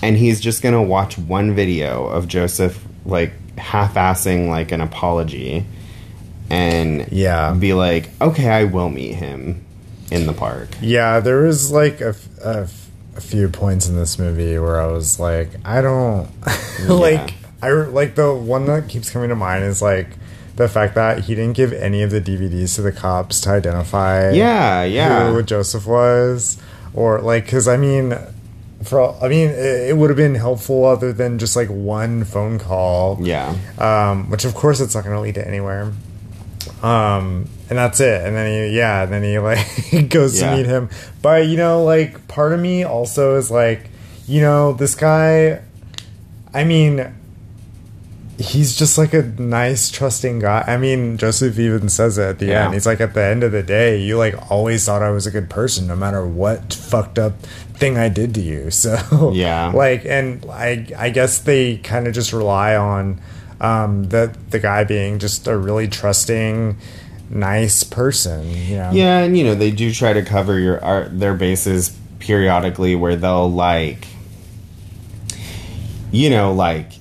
and 0.03 0.17
he's 0.17 0.41
just 0.41 0.63
gonna 0.63 0.83
watch 0.83 1.19
one 1.19 1.55
video 1.55 2.07
of 2.07 2.29
Joseph 2.29 2.85
like 3.05 3.33
half-assing 3.59 4.49
like 4.49 4.71
an 4.73 4.81
apology 4.81 5.67
and 6.51 7.07
Yeah. 7.11 7.53
be 7.53 7.73
like 7.75 8.11
okay 8.21 8.49
I 8.49 8.65
will 8.65 8.89
meet 8.91 9.15
him 9.15 9.65
in 10.11 10.27
the 10.27 10.33
park 10.33 10.69
Yeah, 10.81 11.21
there 11.21 11.43
was 11.43 11.71
like 11.71 12.01
a, 12.01 12.09
f- 12.09 12.29
a 12.45 12.61
f- 12.63 12.89
a 13.17 13.21
few 13.21 13.49
points 13.49 13.89
in 13.89 13.97
this 13.97 14.17
movie 14.19 14.57
where 14.61 14.81
I 14.81 14.87
was 14.87 15.19
like, 15.19 15.51
I 15.65 15.81
don't 15.83 16.29
like. 16.89 17.35
I 17.61 17.71
like 17.73 18.15
the 18.15 18.33
one 18.33 18.67
that 18.67 18.89
keeps 18.89 19.11
coming 19.11 19.31
to 19.31 19.35
mind 19.35 19.65
is 19.65 19.83
like 19.83 20.07
the 20.59 20.69
fact 20.69 20.95
that 20.97 21.25
he 21.25 21.35
didn't 21.35 21.57
give 21.57 21.73
any 21.73 22.03
of 22.03 22.11
the 22.11 22.21
DVDs 22.21 22.75
to 22.77 22.83
the 22.83 22.93
cops 22.93 23.41
to 23.43 23.51
identify. 23.51 24.31
yeah 24.33 24.85
yeah 24.85 25.31
who 25.33 25.43
Joseph 25.43 25.87
was, 25.87 26.59
or 26.95 27.21
like, 27.21 27.45
because 27.47 27.67
I 27.69 27.77
mean, 27.77 28.15
for 28.85 29.01
all, 29.01 29.19
I 29.23 29.29
mean, 29.29 29.49
it, 29.51 29.91
it 29.91 29.97
would 29.97 30.11
have 30.11 30.17
been 30.17 30.35
helpful 30.35 30.85
other 30.85 31.13
than 31.13 31.39
just 31.39 31.57
like 31.57 31.69
one 31.69 32.25
phone 32.25 32.59
call. 32.59 33.19
yeah 33.21 33.55
Um, 33.79 34.31
which 34.31 34.45
of 34.45 34.55
course 34.55 34.81
it's 34.81 34.95
not 34.95 35.05
going 35.05 35.17
to 35.17 35.21
lead 35.23 35.35
to 35.37 35.47
anywhere. 35.47 35.93
Um, 36.83 37.49
and 37.71 37.79
that's 37.79 38.01
it. 38.01 38.25
And 38.25 38.37
then 38.37 38.71
he, 38.71 38.77
yeah, 38.77 39.03
and 39.03 39.13
then 39.13 39.23
he 39.23 39.39
like 39.39 40.09
goes 40.11 40.41
Yeah. 40.41 40.51
to 40.51 40.57
meet 40.57 40.67
him. 40.67 40.91
But 41.23 41.47
you 41.47 41.57
know, 41.57 41.83
like 41.85 42.29
part 42.29 42.53
of 42.53 42.61
me 42.61 42.85
also 42.85 43.37
is 43.37 43.51
like, 43.51 43.89
you 44.27 44.41
know, 44.41 44.73
this 44.75 44.95
guy. 44.95 45.61
I 46.55 46.65
mean, 46.65 47.15
he's 48.39 48.77
just 48.77 48.97
like 48.97 49.13
a 49.15 49.23
nice, 49.23 49.91
trusting 49.91 50.39
guy. 50.39 50.63
I 50.67 50.77
mean, 50.77 51.17
Joseph 51.19 51.59
even 51.59 51.89
says 51.89 52.19
it 52.19 52.23
at 52.23 52.39
the 52.39 52.47
Yeah. 52.47 52.65
end. 52.67 52.75
He's 52.75 52.87
like, 52.87 53.01
at 53.01 53.13
the 53.15 53.23
end 53.25 53.43
of 53.43 53.51
the 53.53 53.63
day, 53.65 54.01
you 54.01 54.17
like 54.17 54.35
always 54.51 54.85
thought 54.85 55.03
I 55.03 55.11
was 55.11 55.27
a 55.27 55.31
good 55.31 55.51
person, 55.51 55.87
no 55.89 55.97
matter 55.97 56.25
what 56.27 56.73
fucked 56.73 57.19
up 57.19 57.41
thing 57.75 57.99
I 57.99 58.09
did 58.09 58.35
to 58.35 58.41
you. 58.41 58.71
So 58.79 59.33
Yeah. 59.35 59.73
like, 59.75 60.05
and 60.05 60.45
I, 60.51 60.87
I 60.97 61.11
guess 61.11 61.39
they 61.41 61.79
kind 61.79 62.07
of 62.07 62.15
just 62.15 62.33
rely 62.33 62.77
on 62.77 63.21
um, 63.61 64.05
the 64.11 64.33
the 64.51 64.61
guy 64.61 64.85
being 64.85 65.19
just 65.19 65.49
a 65.49 65.57
really 65.57 65.89
trusting, 65.89 66.77
nice 67.29 67.83
person. 67.83 68.49
You 68.49 68.77
know. 68.77 68.91
Yeah, 68.93 69.19
and 69.19 69.37
you 69.37 69.43
know 69.43 69.57
they 69.57 69.73
do 69.73 69.93
try 69.93 70.13
to 70.13 70.23
cover 70.23 70.61
your 70.61 70.81
art, 70.85 71.19
their 71.19 71.35
bases 71.35 71.91
periodically, 72.21 72.95
where 72.95 73.17
they'll 73.17 73.51
like, 73.51 74.07
you 76.13 76.31
know, 76.31 76.53
like. 76.53 76.93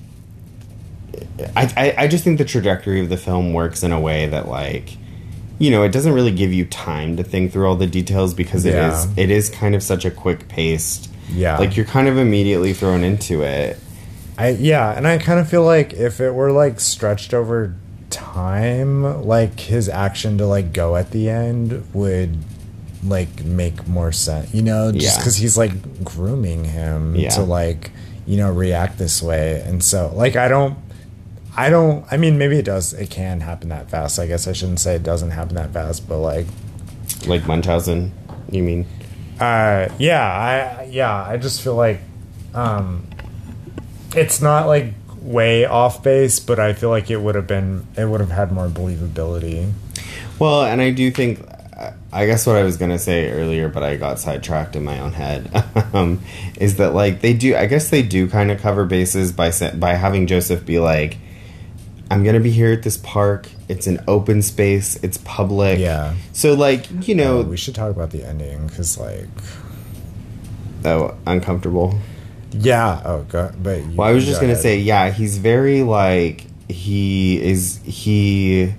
I, 1.56 1.72
I 1.76 1.94
I 2.04 2.08
just 2.08 2.24
think 2.24 2.38
the 2.38 2.44
trajectory 2.44 3.00
of 3.00 3.08
the 3.08 3.16
film 3.16 3.52
works 3.52 3.82
in 3.82 3.92
a 3.92 4.00
way 4.00 4.26
that 4.26 4.48
like, 4.48 4.96
you 5.58 5.70
know, 5.70 5.82
it 5.82 5.90
doesn't 5.92 6.12
really 6.12 6.32
give 6.32 6.52
you 6.52 6.64
time 6.64 7.16
to 7.16 7.22
think 7.24 7.52
through 7.52 7.66
all 7.66 7.76
the 7.76 7.86
details 7.86 8.34
because 8.34 8.64
it 8.64 8.74
is 8.74 9.06
Yeah. 9.06 9.12
it 9.24 9.30
is 9.30 9.48
kind 9.50 9.74
of 9.74 9.82
such 9.82 10.04
a 10.04 10.10
quick 10.10 10.48
paced. 10.48 11.10
Yeah. 11.30 11.58
Like 11.58 11.76
you're 11.76 11.86
kind 11.86 12.08
of 12.08 12.16
immediately 12.18 12.72
thrown 12.72 13.04
into 13.04 13.42
it. 13.42 13.78
I 14.38 14.50
yeah, 14.50 14.96
and 14.96 15.06
I 15.06 15.18
kind 15.18 15.40
of 15.40 15.48
feel 15.48 15.64
like 15.64 15.92
if 15.94 16.20
it 16.20 16.32
were 16.32 16.52
like 16.52 16.80
stretched 16.80 17.34
over 17.34 17.74
time, 18.10 19.24
like 19.26 19.58
his 19.60 19.88
action 19.88 20.38
to 20.38 20.46
like 20.46 20.72
go 20.72 20.96
at 20.96 21.10
the 21.10 21.28
end 21.28 21.84
would 21.92 22.36
like 23.04 23.44
make 23.44 23.86
more 23.86 24.12
sense. 24.12 24.52
You 24.54 24.62
know, 24.62 24.92
just 24.92 25.04
Yeah. 25.04 25.16
because 25.18 25.36
he's 25.36 25.56
like 25.56 26.04
grooming 26.04 26.64
him 26.64 27.14
Yeah. 27.16 27.30
to 27.30 27.42
like 27.42 27.90
you 28.26 28.36
know 28.36 28.50
react 28.52 28.98
this 28.98 29.22
way, 29.22 29.62
and 29.66 29.82
so 29.82 30.12
like 30.14 30.36
I 30.36 30.48
don't. 30.48 30.76
I 31.58 31.70
don't. 31.70 32.04
I 32.10 32.16
mean, 32.16 32.38
maybe 32.38 32.56
it 32.56 32.64
does. 32.64 32.92
It 32.92 33.10
can 33.10 33.40
happen 33.40 33.68
that 33.70 33.90
fast. 33.90 34.18
I 34.20 34.26
guess 34.28 34.46
I 34.46 34.52
shouldn't 34.52 34.78
say 34.80 34.94
it 34.94 35.02
doesn't 35.02 35.32
happen 35.32 35.56
that 35.56 35.72
fast, 35.72 36.08
but 36.08 36.18
like, 36.18 36.46
Like 37.26 37.46
Munchausen, 37.48 38.12
you 38.50 38.62
mean? 38.62 38.86
uh, 39.40 39.88
yeah, 39.98 40.22
I 40.22 40.84
yeah, 40.90 41.12
I 41.24 41.36
just 41.36 41.60
feel 41.62 41.74
like 41.74 42.00
um, 42.54 43.06
it's 44.14 44.40
not 44.40 44.66
like 44.68 44.94
way 45.20 45.64
off 45.64 46.02
base, 46.02 46.38
but 46.40 46.58
I 46.60 46.72
feel 46.74 46.90
like 46.90 47.10
it 47.10 47.20
would 47.20 47.34
have 47.34 47.46
been 47.48 47.86
it 47.96 48.04
would 48.06 48.20
have 48.20 48.30
had 48.30 48.52
more 48.52 48.68
believability. 48.68 49.72
Well, 50.38 50.62
and 50.62 50.80
I 50.80 50.90
do 50.92 51.10
think, 51.10 51.44
I 52.12 52.26
guess 52.26 52.46
what 52.46 52.54
I 52.54 52.62
was 52.62 52.76
gonna 52.76 52.98
say 53.00 53.30
earlier, 53.32 53.68
but 53.68 53.82
I 53.82 53.96
got 53.96 54.20
sidetracked 54.20 54.76
in 54.76 54.84
my 54.84 55.00
own 55.00 55.12
head, 55.12 55.50
um, 55.92 56.20
is 56.60 56.76
that 56.76 56.94
like 56.94 57.20
they 57.20 57.32
do. 57.32 57.56
I 57.56 57.66
guess 57.66 57.90
they 57.90 58.02
do 58.02 58.28
kind 58.28 58.52
of 58.52 58.60
cover 58.60 58.84
bases 58.86 59.32
by 59.32 59.50
by 59.74 59.94
having 59.94 60.26
Joseph 60.28 60.64
be 60.64 60.78
like, 60.78 61.18
"I'm 62.10 62.24
gonna 62.24 62.40
be 62.40 62.50
here 62.50 62.72
at 62.72 62.82
this 62.82 62.96
park. 62.96 63.48
It's 63.68 63.86
an 63.86 64.02
open 64.08 64.42
space. 64.42 64.98
It's 65.02 65.18
public. 65.18 65.78
Yeah. 65.78 66.14
So 66.32 66.54
like 66.54 67.06
you 67.08 67.14
know, 67.14 67.38
Oh, 67.38 67.42
we 67.42 67.56
should 67.56 67.74
talk 67.74 67.90
about 67.90 68.10
the 68.10 68.24
ending 68.24 68.66
because 68.66 68.98
like 68.98 69.28
oh, 70.84 71.14
uncomfortable. 71.26 71.98
yeah. 72.52 73.02
Oh 73.04 73.22
god, 73.28 73.56
but 73.62 73.78
you, 73.84 73.92
Well, 73.96 74.08
I 74.08 74.12
was 74.12 74.24
just 74.24 74.40
gonna 74.40 74.52
ahead. 74.52 74.62
say, 74.62 74.78
yeah, 74.78 75.10
he's 75.10 75.38
very 75.38 75.82
like 75.82 76.44
he 76.68 77.40
is 77.42 77.80
he 77.84 78.74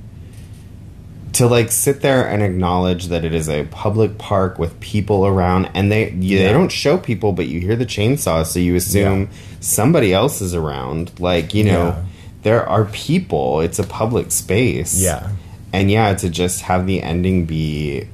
to 1.33 1.47
like 1.47 1.71
sit 1.71 2.01
there 2.01 2.27
and 2.27 2.41
acknowledge 2.43 3.07
that 3.07 3.23
it 3.23 3.33
is 3.33 3.47
a 3.47 3.63
public 3.65 4.17
park 4.17 4.59
with 4.59 4.77
people 4.79 5.25
around, 5.25 5.69
and 5.73 5.91
they 5.91 6.09
you, 6.11 6.37
Yeah. 6.39 6.47
they 6.47 6.53
don't 6.53 6.71
show 6.71 6.97
people, 6.97 7.31
but 7.33 7.47
you 7.47 7.59
hear 7.61 7.75
the 7.75 7.85
chainsaw, 7.85 8.45
so 8.45 8.59
you 8.59 8.75
assume 8.75 9.21
Yeah. 9.21 9.27
somebody 9.59 10.13
else 10.13 10.41
is 10.41 10.53
around. 10.55 11.11
Like 11.19 11.53
you 11.53 11.63
know, 11.63 11.87
Yeah. 11.87 11.95
There 12.43 12.67
are 12.67 12.85
people. 12.85 13.61
It's 13.61 13.79
a 13.79 13.83
public 13.83 14.31
space. 14.31 14.99
Yeah. 15.01 15.29
and 15.73 15.91
yeah, 15.91 16.13
to 16.15 16.29
just 16.29 16.61
have 16.61 16.87
the 16.87 17.01
ending 17.01 17.45
be 17.45 18.07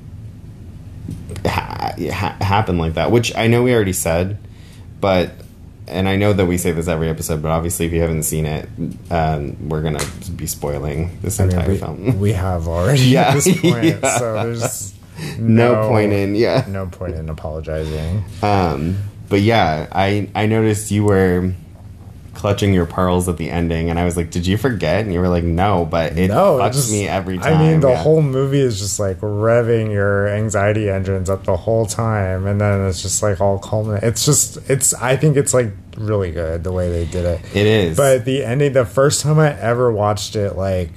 ha- 1.46 1.94
ha- 1.98 2.38
happen 2.42 2.78
like 2.78 2.96
that, 2.96 3.12
which 3.12 3.36
I 3.36 3.48
know 3.48 3.64
we 3.64 3.74
already 3.74 3.94
said, 3.94 4.38
but 5.00 5.32
and 5.88 6.10
I 6.10 6.16
know 6.16 6.34
that 6.34 6.48
we 6.48 6.58
say 6.58 6.72
this 6.72 6.88
every 6.88 7.10
episode, 7.10 7.44
but 7.44 7.52
obviously, 7.52 7.86
if 7.86 7.94
you 7.94 8.02
haven't 8.02 8.24
seen 8.24 8.46
it, 8.48 8.68
um, 9.12 9.70
we're 9.70 9.84
gonna 9.84 10.04
be 10.36 10.48
spoiling 10.48 11.20
this 11.22 11.40
I 11.40 11.46
mean, 11.46 11.56
entire 11.56 11.70
we, 11.72 11.78
film. 11.78 12.20
we 12.20 12.34
have 12.34 12.68
already 12.68 13.02
Yeah. 13.04 13.30
at 13.30 13.34
this 13.36 13.62
point, 13.62 13.86
Yeah. 14.04 14.18
so 14.18 14.34
there's 14.34 14.94
no, 15.38 15.88
point 15.88 16.12
in, 16.12 16.36
yeah. 16.36 16.66
no 16.68 16.88
point 16.88 17.16
in 17.16 17.30
apologizing. 17.30 18.26
Um, 18.42 18.98
but 19.30 19.42
yeah, 19.42 19.88
I 19.92 20.28
I 20.34 20.48
noticed 20.48 20.90
you 20.92 21.04
were 21.04 21.54
clutching 22.36 22.74
your 22.74 22.86
pearls 22.86 23.28
at 23.28 23.38
the 23.38 23.50
ending, 23.50 23.90
and 23.90 23.98
I 24.00 24.06
was 24.06 24.16
like, 24.16 24.30
"Did 24.30 24.46
you 24.46 24.58
forget?" 24.58 25.04
And 25.04 25.14
you 25.14 25.20
were 25.20 25.30
like, 25.30 25.44
"No," 25.44 25.86
but 25.86 26.18
it 26.18 26.28
no, 26.28 26.58
fucks 26.60 26.74
just- 26.74 26.92
me 26.92 27.08
every 27.08 27.38
time. 27.38 27.56
I 27.56 27.58
mean, 27.58 27.80
the 27.80 27.90
yeah. 27.90 28.04
whole 28.04 28.22
movie 28.22 28.60
is 28.60 28.80
just 28.80 29.00
like 29.00 29.20
revving 29.22 29.92
your 29.92 30.28
anxiety 30.28 30.90
engines 30.90 31.30
up 31.30 31.46
the 31.46 31.58
whole 31.58 31.86
time, 31.86 32.46
and 32.46 32.62
then 32.62 32.88
it's 32.88 33.02
just 33.02 33.24
like 33.24 33.42
all 33.42 33.58
culminate. 33.58 34.04
It's 34.04 34.26
just, 34.26 34.58
it's. 34.70 34.94
I 34.94 35.16
think 35.16 35.38
it's 35.38 35.54
like 35.54 35.72
really 35.98 36.32
good 36.32 36.64
the 36.64 36.72
way 36.74 36.92
they 36.92 37.06
did 37.06 37.26
it. 37.26 37.42
it 37.56 37.66
is, 37.66 37.98
But 37.98 38.26
the 38.26 38.44
ending, 38.44 38.74
the 38.74 38.86
first 38.86 39.22
time 39.22 39.40
I 39.40 39.58
ever 39.60 39.92
watched 39.92 40.36
it, 40.36 40.56
like 40.58 40.92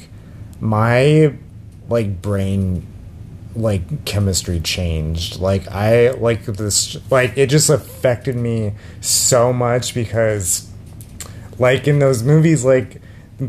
my 0.61 1.33
like 1.89 2.21
brain 2.21 2.85
like 3.57 4.05
chemistry 4.05 4.61
changed 4.61 5.41
like 5.41 5.67
i 5.69 6.11
like 6.11 6.45
this 6.45 6.97
like 7.11 7.37
it 7.37 7.49
just 7.49 7.71
affected 7.71 8.37
me 8.37 8.73
so 9.01 9.53
much 9.53 9.95
because 9.95 10.68
like 11.59 11.89
in 11.89 11.99
those 11.99 12.23
movies 12.23 12.65
like 12.65 13.01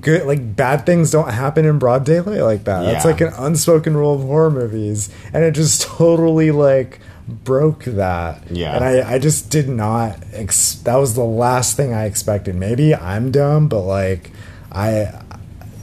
good 0.01 0.25
like 0.25 0.55
bad 0.55 0.85
things 0.85 1.09
don't 1.11 1.31
happen 1.31 1.65
in 1.65 1.79
broad 1.79 2.05
daylight 2.05 2.41
like 2.41 2.63
that 2.65 2.83
that's 2.83 3.05
like 3.05 3.21
an 3.21 3.33
unspoken 3.37 3.97
rule 3.97 4.13
of 4.13 4.21
horror 4.21 4.51
movies 4.51 5.09
and 5.33 5.43
it 5.43 5.51
just 5.51 5.81
totally 5.81 6.51
like 6.51 6.99
broke 7.27 7.83
that 7.85 8.41
Yeah. 8.51 8.75
and 8.75 8.83
i 8.83 9.13
i 9.15 9.19
just 9.19 9.49
did 9.49 9.67
not 9.69 10.19
ex- 10.33 10.75
that 10.83 10.95
was 10.95 11.15
the 11.15 11.23
last 11.23 11.75
thing 11.75 11.93
i 11.93 12.05
expected 12.05 12.55
maybe 12.55 12.93
i'm 12.93 13.31
dumb 13.31 13.67
but 13.67 13.81
like 13.81 14.31
i 14.71 15.05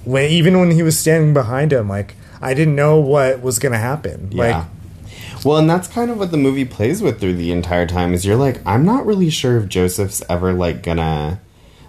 when 0.04 0.30
even 0.30 0.58
when 0.60 0.70
he 0.70 0.82
was 0.82 0.98
standing 0.98 1.34
behind 1.34 1.72
him 1.72 1.88
like 1.88 2.14
i 2.40 2.54
didn't 2.54 2.76
know 2.76 2.98
what 3.00 3.42
was 3.42 3.58
gonna 3.58 3.78
happen 3.78 4.28
yeah. 4.32 4.58
like 4.58 4.66
well, 5.44 5.58
and 5.58 5.70
that's 5.70 5.86
kind 5.86 6.10
of 6.10 6.18
what 6.18 6.32
the 6.32 6.36
movie 6.38 6.64
plays 6.64 7.00
with 7.00 7.20
through 7.20 7.34
the 7.34 7.52
entire 7.52 7.86
time. 7.86 8.12
Is 8.14 8.24
you're 8.24 8.34
like, 8.34 8.60
I'm 8.66 8.84
not 8.84 9.06
really 9.06 9.30
sure 9.30 9.58
if 9.58 9.68
Joseph's 9.68 10.20
ever 10.28 10.52
like 10.52 10.82
gonna, 10.82 11.40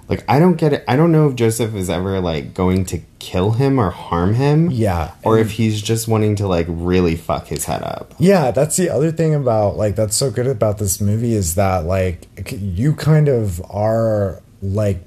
like, 0.09 0.23
I 0.29 0.39
don't 0.39 0.55
get 0.55 0.71
it. 0.73 0.83
I 0.87 0.95
don't 0.95 1.11
know 1.11 1.27
if 1.29 1.35
Joseph 1.35 1.75
is 1.75 1.89
ever 1.89 2.19
like 2.21 2.53
going 2.53 2.85
to 2.85 2.99
kill 3.19 3.51
him 3.51 3.77
or 3.79 3.89
harm 3.89 4.35
him. 4.35 4.71
Yeah, 4.71 5.11
or 5.23 5.37
if 5.37 5.51
he's 5.51 5.81
just 5.81 6.07
wanting 6.07 6.35
to 6.37 6.47
like 6.47 6.65
really 6.69 7.15
fuck 7.15 7.47
his 7.47 7.65
head 7.65 7.83
up. 7.83 8.13
Yeah, 8.17 8.51
that's 8.51 8.77
the 8.77 8.89
other 8.89 9.11
thing 9.11 9.35
about 9.35 9.75
like 9.77 9.95
that's 9.95 10.15
so 10.15 10.31
good 10.31 10.47
about 10.47 10.77
this 10.77 11.01
movie 11.01 11.33
is 11.33 11.55
that 11.55 11.85
like 11.85 12.27
you 12.51 12.93
kind 12.93 13.27
of 13.27 13.61
are 13.69 14.41
like 14.61 14.99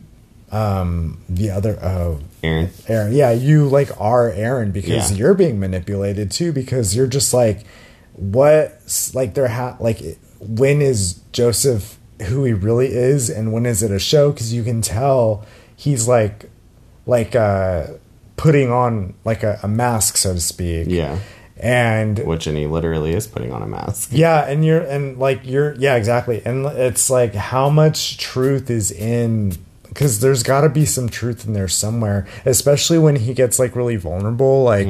um 0.52 1.22
the 1.28 1.50
other 1.50 1.78
oh 1.82 2.18
Aaron. 2.42 2.70
Aaron. 2.88 3.12
Yeah, 3.12 3.30
you 3.32 3.66
like 3.68 3.90
are 4.00 4.30
Aaron 4.30 4.72
because 4.72 5.10
Yeah. 5.12 5.16
you're 5.16 5.34
being 5.34 5.60
manipulated 5.60 6.30
too 6.30 6.52
because 6.52 6.96
you're 6.96 7.06
just 7.06 7.32
like 7.32 7.64
what 8.14 8.80
like 9.14 9.34
there 9.34 9.48
ha 9.48 9.76
like 9.80 10.00
when 10.40 10.82
is 10.82 11.20
Joseph 11.32 11.96
who 12.22 12.44
he 12.44 12.52
really 12.52 12.88
is 12.88 13.30
and 13.30 13.52
when 13.52 13.66
is 13.66 13.82
it 13.82 13.90
a 13.90 13.98
show 13.98 14.32
cuz 14.32 14.52
you 14.52 14.62
can 14.62 14.82
tell 14.82 15.44
he's 15.76 16.06
like 16.06 16.50
like 17.06 17.34
uh 17.34 17.86
putting 18.40 18.72
on 18.72 19.12
like 19.24 19.42
a, 19.42 19.60
a 19.62 19.68
mask 19.68 20.16
so 20.16 20.32
to 20.32 20.40
speak. 20.40 20.86
Yeah. 20.88 21.18
And 21.58 22.18
Which 22.20 22.46
and 22.46 22.56
he 22.56 22.66
literally 22.66 23.12
is 23.12 23.26
putting 23.26 23.52
on 23.52 23.62
a 23.62 23.66
mask. 23.66 24.08
yeah, 24.12 24.48
and 24.48 24.64
you're 24.64 24.80
and 24.80 25.18
like 25.18 25.40
you're 25.44 25.74
yeah, 25.74 25.96
exactly. 25.96 26.40
And 26.46 26.64
it's 26.64 27.10
like 27.10 27.34
how 27.34 27.68
much 27.68 28.16
truth 28.16 28.70
is 28.70 28.90
in 28.90 29.52
because 29.86 30.20
there's 30.20 30.42
got 30.42 30.62
to 30.62 30.70
be 30.70 30.86
some 30.86 31.10
truth 31.10 31.46
in 31.46 31.52
there 31.52 31.68
somewhere, 31.68 32.26
especially 32.46 32.98
when 32.98 33.16
he 33.16 33.34
gets 33.34 33.58
like 33.58 33.76
really 33.76 33.96
vulnerable, 33.96 34.62
like 34.62 34.88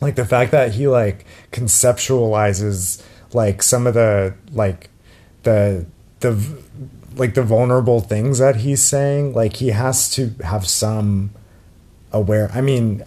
like 0.00 0.14
the 0.14 0.24
fact 0.24 0.52
that 0.52 0.74
he 0.74 0.86
like 0.86 1.26
conceptualizes 1.50 3.02
like 3.32 3.60
some 3.60 3.88
of 3.88 3.94
the 3.94 4.34
like 4.52 4.90
the 5.42 5.84
the 6.20 6.62
like 7.16 7.34
the 7.34 7.42
vulnerable 7.42 8.00
things 8.00 8.38
that 8.38 8.56
he's 8.56 8.82
saying, 8.82 9.34
like 9.34 9.56
he 9.56 9.68
has 9.68 10.10
to 10.10 10.30
have 10.44 10.66
some 10.66 11.30
aware. 12.12 12.50
I 12.52 12.60
mean, 12.60 13.04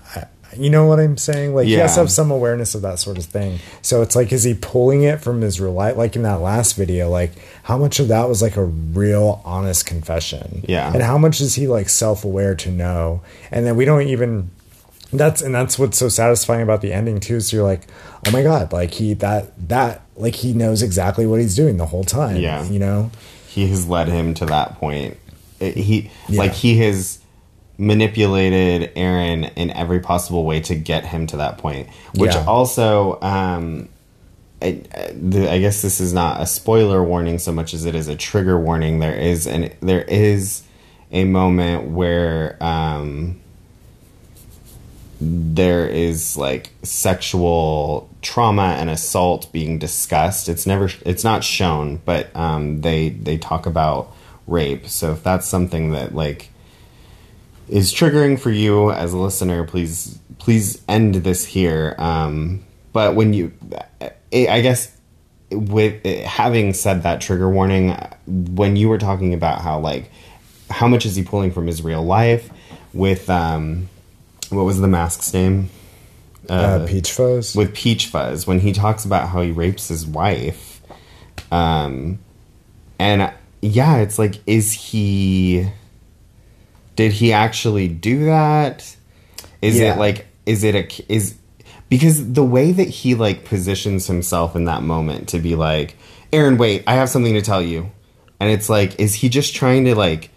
you 0.57 0.69
know 0.69 0.86
what 0.86 0.99
I'm 0.99 1.17
saying? 1.17 1.55
Like 1.55 1.67
he 1.67 1.73
has 1.73 1.93
to 1.95 2.01
have 2.01 2.12
some 2.12 2.29
awareness 2.31 2.75
of 2.75 2.81
that 2.81 2.99
sort 2.99 3.17
of 3.17 3.25
thing. 3.25 3.59
So 3.81 4.01
it's 4.01 4.15
like, 4.15 4.31
is 4.31 4.43
he 4.43 4.53
pulling 4.53 5.03
it 5.03 5.21
from 5.21 5.41
his 5.41 5.62
real 5.62 5.73
life? 5.73 5.95
Like 5.95 6.15
in 6.15 6.23
that 6.23 6.41
last 6.41 6.73
video, 6.73 7.09
like 7.09 7.31
how 7.63 7.77
much 7.77 7.99
of 7.99 8.09
that 8.09 8.27
was 8.27 8.41
like 8.41 8.57
a 8.57 8.65
real 8.65 9.41
honest 9.45 9.86
confession? 9.86 10.63
Yeah. 10.67 10.91
And 10.93 11.01
how 11.01 11.17
much 11.17 11.39
is 11.41 11.55
he 11.55 11.67
like 11.67 11.89
self 11.89 12.25
aware 12.25 12.55
to 12.55 12.71
know? 12.71 13.21
And 13.49 13.65
then 13.65 13.75
we 13.75 13.86
don't 13.86 14.03
even. 14.03 14.51
That's 15.13 15.41
and 15.41 15.54
that's 15.54 15.78
what's 15.78 15.97
so 15.97 16.08
satisfying 16.10 16.62
about 16.62 16.82
the 16.82 16.93
ending 16.93 17.19
too. 17.19 17.39
So 17.41 17.58
you're 17.58 17.65
like, 17.65 17.82
oh 18.28 18.32
my 18.32 18.43
god, 18.43 18.71
like 18.71 18.91
he 18.93 19.13
that 19.15 19.52
that 19.69 20.02
like 20.15 20.36
he 20.36 20.54
knows 20.54 20.82
exactly 20.82 21.26
what 21.26 21.39
he's 21.41 21.56
doing 21.56 21.78
the 21.78 21.86
whole 21.88 22.04
time. 22.04 22.38
Yeah. 22.38 22.63
You 22.65 22.80
know. 22.80 23.12
he 23.47 23.67
has 23.67 23.86
led 23.88 24.08
him 24.08 24.34
to 24.36 24.45
that 24.45 24.76
point. 24.80 25.17
It- 25.60 25.76
he 25.76 26.10
Yeah. 26.30 26.39
like 26.39 26.54
he 26.54 26.78
has 26.80 27.19
manipulated 27.78 28.91
Aaron 28.95 29.45
in 29.56 29.71
every 29.71 30.00
possible 30.00 30.45
way 30.45 30.62
to 30.62 30.76
get 30.76 31.06
him 31.06 31.28
to 31.28 31.38
that 31.38 31.58
point. 31.58 31.89
Which 32.15 32.34
Yeah. 32.34 32.45
also, 32.45 33.19
um, 33.21 33.89
I, 34.62 34.80
I 34.93 35.58
guess 35.60 35.82
this 35.82 36.00
is 36.00 36.13
not 36.13 36.39
a 36.39 36.45
spoiler 36.45 37.04
warning 37.04 37.39
so 37.39 37.52
much 37.52 37.74
as 37.74 37.84
it 37.86 37.95
is 37.95 38.08
a 38.08 38.15
trigger 38.15 38.58
warning. 38.60 39.00
There 39.00 39.15
is 39.15 39.47
and 39.47 39.74
there 39.82 40.04
is 40.04 40.62
a 41.12 41.26
moment 41.26 41.89
where 41.89 42.56
um, 42.62 43.40
there 45.21 45.88
is 45.88 46.36
like 46.36 46.71
sexual 46.81 48.10
trauma 48.23 48.75
and 48.79 48.89
assault 48.89 49.51
being 49.51 49.77
discussed. 49.77 50.49
It's 50.49 50.65
never 50.65 50.89
it's 51.05 51.23
not 51.23 51.43
shown, 51.43 51.97
but 52.03 52.36
um, 52.36 52.81
they 52.81 53.10
they 53.10 53.38
talk 53.38 53.67
about 53.67 54.12
rape. 54.47 54.88
So 54.88 55.12
if 55.12 55.23
that's 55.23 55.47
something 55.47 55.91
that 55.91 56.15
like 56.15 56.49
is 57.69 57.93
triggering 57.93 58.39
for 58.39 58.49
you 58.49 58.91
as 58.91 59.13
a 59.13 59.17
listener, 59.17 59.63
please 59.63 60.19
please 60.39 60.81
end 60.88 61.15
this 61.15 61.45
here. 61.45 61.95
Um, 61.99 62.65
but 62.93 63.15
when 63.15 63.34
you, 63.34 63.53
I 64.34 64.62
guess 64.62 64.95
with 65.51 66.03
having 66.25 66.73
said 66.73 67.03
that 67.03 67.21
trigger 67.21 67.49
warning, 67.49 67.95
when 68.25 68.75
you 68.75 68.89
were 68.89 68.97
talking 68.97 69.34
about 69.36 69.62
how 69.62 69.79
like 69.79 70.12
how 70.71 70.88
much 70.88 71.05
is 71.05 71.15
he 71.15 71.23
pulling 71.23 71.51
from 71.51 71.67
his 71.67 71.84
real 71.84 72.03
life 72.03 72.49
with 72.93 73.29
um, 73.29 73.88
what 74.51 74.65
was 74.65 74.79
the 74.79 74.87
mask's 74.87 75.33
name? 75.33 75.69
Uh, 76.49 76.85
Peach 76.87 77.11
Fuzz. 77.11 77.55
with 77.55 77.73
Peach 77.73 78.07
Fuzz 78.07 78.45
when 78.47 78.59
he 78.59 78.73
talks 78.73 79.05
about 79.05 79.29
how 79.29 79.41
he 79.41 79.51
rapes 79.51 79.87
his 79.87 80.05
wife. 80.05 80.81
Um, 81.51 82.19
and 82.99 83.31
yeah, 83.61 83.97
it's 83.97 84.17
like, 84.19 84.35
is 84.47 84.71
he? 84.73 85.67
Did 86.95 87.13
he 87.13 87.31
actually 87.33 87.87
do 87.87 88.25
that? 88.25 88.95
Is 89.61 89.79
Yeah. 89.79 89.93
it 89.93 89.99
like? 89.99 90.27
Is 90.45 90.63
it 90.63 90.75
a? 90.75 91.13
Is 91.13 91.35
because 91.89 92.33
the 92.33 92.43
way 92.43 92.71
that 92.71 92.87
he 92.89 93.15
like 93.15 93.45
positions 93.45 94.07
himself 94.07 94.55
in 94.55 94.65
that 94.65 94.81
moment 94.83 95.29
to 95.29 95.39
be 95.39 95.55
like, 95.55 95.95
Aaron, 96.33 96.57
wait, 96.57 96.83
I 96.87 96.95
have 96.95 97.09
something 97.09 97.33
to 97.33 97.41
tell 97.41 97.61
you, 97.61 97.91
and 98.39 98.49
it's 98.49 98.69
like, 98.69 98.99
is 98.99 99.13
he 99.15 99.29
just 99.29 99.55
trying 99.55 99.85
to 99.85 99.95
like? 99.95 100.29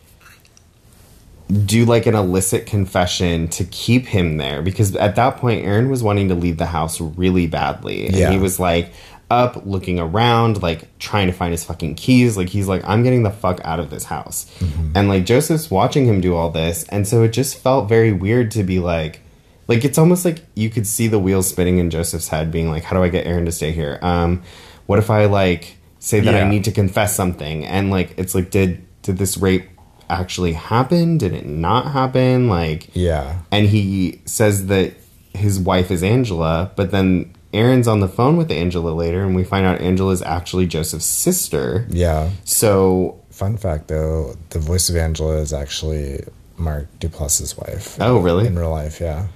Do 1.52 1.84
like 1.84 2.06
an 2.06 2.14
illicit 2.14 2.66
confession 2.66 3.48
to 3.48 3.64
keep 3.64 4.06
him 4.06 4.38
there 4.38 4.62
because 4.62 4.96
at 4.96 5.16
that 5.16 5.36
point 5.36 5.64
Aaron 5.64 5.90
was 5.90 6.02
wanting 6.02 6.28
to 6.28 6.34
leave 6.34 6.56
the 6.56 6.66
house 6.66 7.00
really 7.00 7.46
badly. 7.46 8.06
And 8.06 8.16
Yeah. 8.16 8.30
he 8.30 8.38
was 8.38 8.58
like 8.58 8.92
up 9.30 9.64
looking 9.66 9.98
around 10.00 10.62
like 10.62 10.98
trying 10.98 11.26
to 11.26 11.32
find 11.32 11.50
his 11.52 11.62
fucking 11.64 11.96
keys. 11.96 12.36
Like 12.36 12.48
he's 12.48 12.66
like 12.66 12.82
I'm 12.86 13.02
getting 13.02 13.24
the 13.24 13.30
fuck 13.30 13.60
out 13.64 13.78
of 13.78 13.90
this 13.90 14.04
house. 14.04 14.46
And 14.94 15.08
like 15.08 15.26
Joseph's 15.26 15.70
watching 15.70 16.06
him 16.06 16.20
do 16.22 16.34
all 16.34 16.50
this 16.50 16.84
and 16.88 17.06
so 17.06 17.22
it 17.22 17.28
just 17.32 17.58
felt 17.58 17.88
very 17.88 18.12
weird 18.12 18.50
to 18.52 18.62
be 18.62 18.78
like 18.78 19.20
like 19.68 19.84
it's 19.84 19.98
almost 19.98 20.24
like 20.24 20.44
you 20.54 20.70
could 20.70 20.86
see 20.86 21.08
the 21.08 21.18
wheels 21.18 21.48
spinning 21.48 21.78
in 21.78 21.90
Joseph's 21.90 22.28
head 22.28 22.50
being 22.50 22.70
like 22.70 22.84
how 22.84 22.96
do 22.96 23.02
I 23.02 23.08
get 23.08 23.26
Aaron 23.26 23.44
to 23.44 23.52
stay 23.52 23.72
here? 23.72 23.98
Um 24.00 24.42
what 24.86 24.98
if 24.98 25.10
I 25.10 25.26
like 25.26 25.76
say 25.98 26.20
that 26.20 26.34
I 26.34 26.48
need 26.48 26.64
to 26.64 26.72
confess 26.72 27.14
something? 27.14 27.66
And 27.66 27.90
like 27.90 28.14
it's 28.16 28.34
like 28.34 28.50
did 28.50 28.82
did 29.02 29.18
this 29.18 29.36
rape 29.36 29.68
actually 30.08 30.52
happen? 30.52 31.18
Did 31.18 31.32
it 31.32 31.46
not 31.46 31.92
happen? 31.92 32.48
Like, 32.48 32.88
yeah. 32.94 33.40
and 33.50 33.66
he 33.66 34.20
says 34.24 34.66
that 34.66 34.94
his 35.32 35.58
wife 35.58 35.90
is 35.90 36.02
Angela, 36.02 36.70
but 36.76 36.90
then 36.90 37.34
Aaron's 37.52 37.88
on 37.88 38.00
the 38.00 38.08
phone 38.08 38.36
with 38.36 38.50
Angela 38.50 38.90
later, 38.90 39.22
and 39.22 39.34
we 39.34 39.44
find 39.44 39.66
out 39.66 39.80
Angela 39.80 40.12
is 40.12 40.22
actually 40.22 40.66
Joseph's 40.66 41.04
sister. 41.04 41.86
Yeah. 41.88 42.30
So, 42.44 43.20
Fun 43.34 43.56
fact 43.56 43.88
though, 43.88 44.36
the 44.50 44.60
voice 44.60 44.88
of 44.88 44.94
Angela 44.94 45.38
is 45.38 45.52
actually 45.52 46.22
Mark 46.56 46.86
Duplass's 47.00 47.56
wife. 47.58 48.00
oh 48.00 48.18
really? 48.18 48.46
In 48.46 48.56
real 48.56 48.70
life, 48.70 49.00
yeah. 49.00 49.26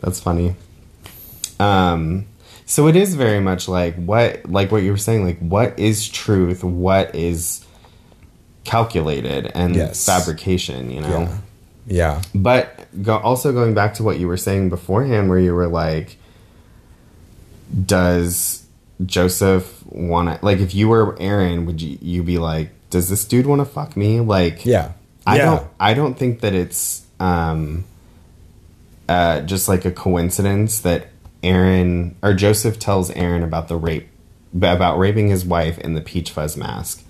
That's 0.00 0.20
funny. 0.20 0.54
Um, 1.58 2.26
so 2.64 2.86
it 2.86 2.94
is 2.94 3.16
very 3.16 3.40
much 3.40 3.66
like 3.68 3.96
what, 3.96 4.48
like 4.48 4.70
what 4.70 4.84
you 4.84 4.92
were 4.92 4.96
saying, 4.96 5.24
like 5.24 5.40
what 5.40 5.76
is 5.80 6.08
truth, 6.08 6.62
what 6.62 7.12
is 7.16 7.66
calculated, 8.70 9.50
and 9.54 9.74
Yes. 9.76 10.04
fabrication. 10.06 10.90
You 10.90 11.00
know. 11.02 11.08
Yeah. 11.20 11.36
Yeah. 11.86 12.22
But 12.34 12.86
go, 13.02 13.16
also 13.18 13.52
going 13.52 13.74
back 13.74 13.94
to 13.94 14.02
what 14.04 14.18
you 14.20 14.28
were 14.28 14.36
saying 14.36 14.68
beforehand, 14.68 15.28
where 15.28 15.38
you 15.40 15.54
were 15.54 15.66
like, 15.68 16.16
does 17.86 18.64
Joseph 19.04 19.82
want 19.86 20.28
to 20.40 20.44
like 20.44 20.58
if 20.58 20.74
you 20.74 20.88
were 20.88 21.16
Aaron, 21.20 21.66
would 21.66 21.80
you 21.80 21.98
you 22.00 22.22
be 22.22 22.38
like, 22.38 22.70
does 22.90 23.08
this 23.08 23.24
dude 23.24 23.46
want 23.46 23.60
to 23.60 23.64
fuck 23.64 23.96
me? 23.96 24.20
Like, 24.20 24.64
Yeah. 24.66 24.92
I 25.26 25.36
Yeah. 25.36 25.44
don't. 25.46 25.66
I 25.78 25.94
don't 25.94 26.18
think 26.18 26.40
that 26.40 26.54
it's 26.54 27.02
um, 27.20 27.84
uh, 29.08 29.40
just 29.42 29.68
like 29.68 29.84
a 29.84 29.90
coincidence 29.90 30.80
that 30.80 31.08
Aaron 31.42 32.14
or 32.22 32.32
Joseph 32.34 32.78
tells 32.78 33.10
Aaron 33.10 33.42
about 33.42 33.68
the 33.68 33.76
rape, 33.76 34.08
about 34.54 34.98
raping 34.98 35.28
his 35.28 35.44
wife 35.44 35.78
in 35.78 35.94
the 35.94 36.00
peach 36.00 36.30
fuzz 36.30 36.56
mask, 36.56 37.02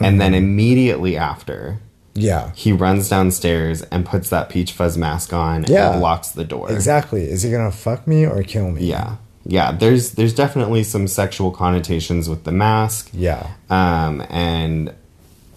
and 0.00 0.12
Mm-hmm. 0.14 0.18
then 0.18 0.34
immediately 0.34 1.16
after 1.16 1.78
Yeah. 2.14 2.50
he 2.54 2.72
runs 2.72 3.08
downstairs 3.08 3.82
and 3.82 4.04
puts 4.04 4.28
that 4.30 4.48
peach 4.48 4.72
fuzz 4.72 4.96
mask 4.98 5.32
on 5.32 5.64
Yeah. 5.68 5.92
and 5.92 6.00
locks 6.00 6.28
the 6.30 6.44
door. 6.44 6.70
Exactly. 6.72 7.22
Is 7.24 7.42
he 7.42 7.50
gonna 7.50 7.70
fuck 7.70 8.06
me 8.06 8.26
or 8.26 8.42
kill 8.42 8.70
me? 8.70 8.84
Yeah. 8.86 9.16
Yeah, 9.46 9.72
there's 9.72 10.12
there's 10.12 10.34
definitely 10.34 10.82
some 10.84 11.08
sexual 11.08 11.50
connotations 11.50 12.28
with 12.28 12.44
the 12.44 12.52
mask. 12.52 13.08
Yeah. 13.12 13.46
Um, 13.70 14.22
and 14.28 14.92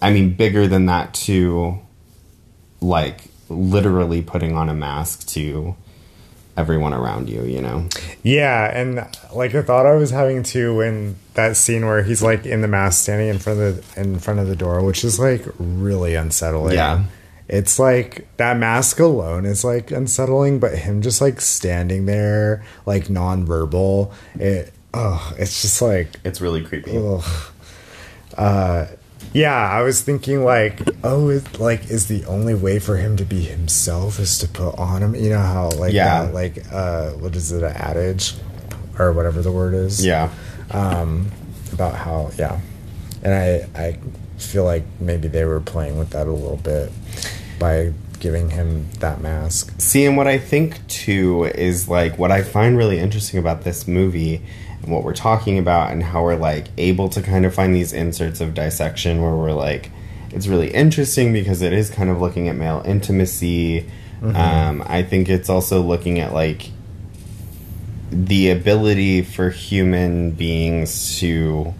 I 0.01 0.12
mean, 0.13 0.34
bigger 0.34 0.67
than 0.67 0.86
that 0.86 1.13
too, 1.13 1.79
like 2.82 3.25
literally 3.49 4.21
putting 4.21 4.56
on 4.56 4.69
a 4.69 4.73
mask 4.73 5.27
to 5.27 5.75
everyone 6.55 6.93
around 6.93 7.29
you, 7.29 7.43
you 7.43 7.61
know? 7.61 7.87
Yeah, 8.23 8.65
and 8.77 9.07
like 9.33 9.51
the 9.51 9.63
thought 9.63 9.85
I 9.85 9.93
was 9.95 10.11
having 10.11 10.43
too 10.43 10.81
in 10.81 11.15
that 11.33 11.57
scene 11.57 11.85
where 11.85 12.03
he's 12.03 12.21
like 12.21 12.45
in 12.45 12.61
the 12.61 12.67
mask 12.67 13.03
standing 13.03 13.29
in 13.29 13.39
front 13.39 13.59
of 13.59 13.93
the 13.95 14.01
in 14.01 14.19
front 14.19 14.39
of 14.39 14.47
the 14.47 14.55
door, 14.55 14.83
which 14.83 15.03
is 15.03 15.19
like 15.19 15.43
really 15.57 16.15
unsettling. 16.15 16.75
Yeah. 16.75 17.03
It's 17.49 17.77
like 17.77 18.27
that 18.37 18.57
mask 18.57 18.99
alone 18.99 19.45
is 19.45 19.63
like 19.63 19.91
unsettling, 19.91 20.59
but 20.59 20.77
him 20.77 21.01
just 21.01 21.21
like 21.21 21.41
standing 21.41 22.05
there, 22.05 22.63
like 22.85 23.05
nonverbal, 23.05 24.13
it 24.35 24.73
oh, 24.93 25.33
it's 25.37 25.61
just 25.61 25.81
like 25.81 26.07
It's 26.23 26.39
really 26.39 26.63
creepy. 26.63 26.97
ugh. 26.97 27.23
Uh 28.37 28.85
yeah, 29.33 29.69
I 29.69 29.81
was 29.81 30.01
thinking 30.01 30.43
like, 30.43 30.79
oh, 31.03 31.29
it, 31.29 31.59
like 31.59 31.89
is 31.89 32.07
the 32.07 32.23
only 32.25 32.53
way 32.55 32.79
for 32.79 32.97
him 32.97 33.17
to 33.17 33.25
be 33.25 33.41
himself 33.41 34.19
is 34.19 34.37
to 34.39 34.47
put 34.47 34.77
on 34.77 35.01
him. 35.03 35.15
You 35.15 35.29
know 35.29 35.39
how 35.39 35.69
like 35.71 35.93
Yeah. 35.93 36.25
that, 36.25 36.33
like 36.33 36.63
uh, 36.71 37.11
what 37.11 37.35
is 37.35 37.51
it, 37.51 37.63
an 37.63 37.73
adage 37.75 38.35
or 38.99 39.11
whatever 39.13 39.41
the 39.41 39.51
word 39.51 39.73
is? 39.73 40.05
Yeah. 40.05 40.29
Um, 40.71 41.31
about 41.71 41.95
how 41.95 42.31
yeah, 42.37 42.59
and 43.23 43.33
I 43.33 43.67
I 43.79 43.97
feel 44.37 44.63
like 44.65 44.83
maybe 44.99 45.27
they 45.27 45.45
were 45.45 45.59
playing 45.59 45.97
with 45.97 46.11
that 46.11 46.27
a 46.27 46.31
little 46.31 46.57
bit 46.57 46.91
by 47.59 47.93
giving 48.19 48.49
him 48.51 48.87
that 48.99 49.19
mask. 49.21 49.73
See, 49.79 50.05
and 50.05 50.15
what 50.15 50.27
I 50.27 50.37
think 50.37 50.85
too 50.87 51.43
is 51.45 51.89
like 51.89 52.17
what 52.17 52.31
I 52.31 52.41
find 52.43 52.77
really 52.77 52.99
interesting 52.99 53.39
about 53.39 53.63
this 53.63 53.87
movie 53.87 54.41
and 54.83 54.91
what 54.91 55.03
we're 55.03 55.13
talking 55.13 55.57
about 55.57 55.91
and 55.91 56.03
how 56.03 56.23
we're 56.23 56.35
like 56.35 56.67
able 56.77 57.09
to 57.09 57.21
kind 57.21 57.45
of 57.45 57.53
find 57.53 57.73
these 57.73 57.93
inserts 57.93 58.41
of 58.41 58.53
dissection 58.53 59.21
where 59.21 59.35
we're 59.35 59.53
like, 59.53 59.89
it's 60.31 60.47
really 60.47 60.71
interesting 60.71 61.33
because 61.33 61.61
it 61.61 61.73
is 61.73 61.89
kind 61.89 62.09
of 62.09 62.19
looking 62.21 62.47
at 62.49 62.55
male 62.55 62.81
intimacy. 62.85 63.89
Um, 64.23 64.83
I 64.85 65.03
think 65.03 65.27
it's 65.27 65.49
also 65.49 65.81
looking 65.81 66.19
at 66.19 66.33
like 66.33 66.69
the 68.09 68.51
ability 68.51 69.23
for 69.23 69.49
human 69.49 70.31
beings 70.31 71.19
to 71.19 71.73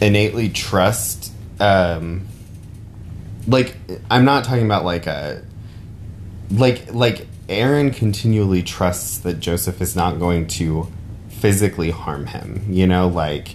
innately 0.00 0.48
trust 0.48 1.32
um 1.60 2.26
like 3.46 3.76
i'm 4.10 4.24
not 4.24 4.44
talking 4.44 4.64
about 4.64 4.84
like 4.84 5.06
a 5.06 5.42
like 6.50 6.92
like 6.92 7.26
aaron 7.48 7.90
continually 7.90 8.62
trusts 8.62 9.18
that 9.18 9.38
joseph 9.38 9.80
is 9.80 9.94
not 9.94 10.18
going 10.18 10.46
to 10.46 10.90
physically 11.42 11.90
harm 11.90 12.26
him 12.26 12.64
you 12.70 12.86
know 12.86 13.08
like 13.08 13.48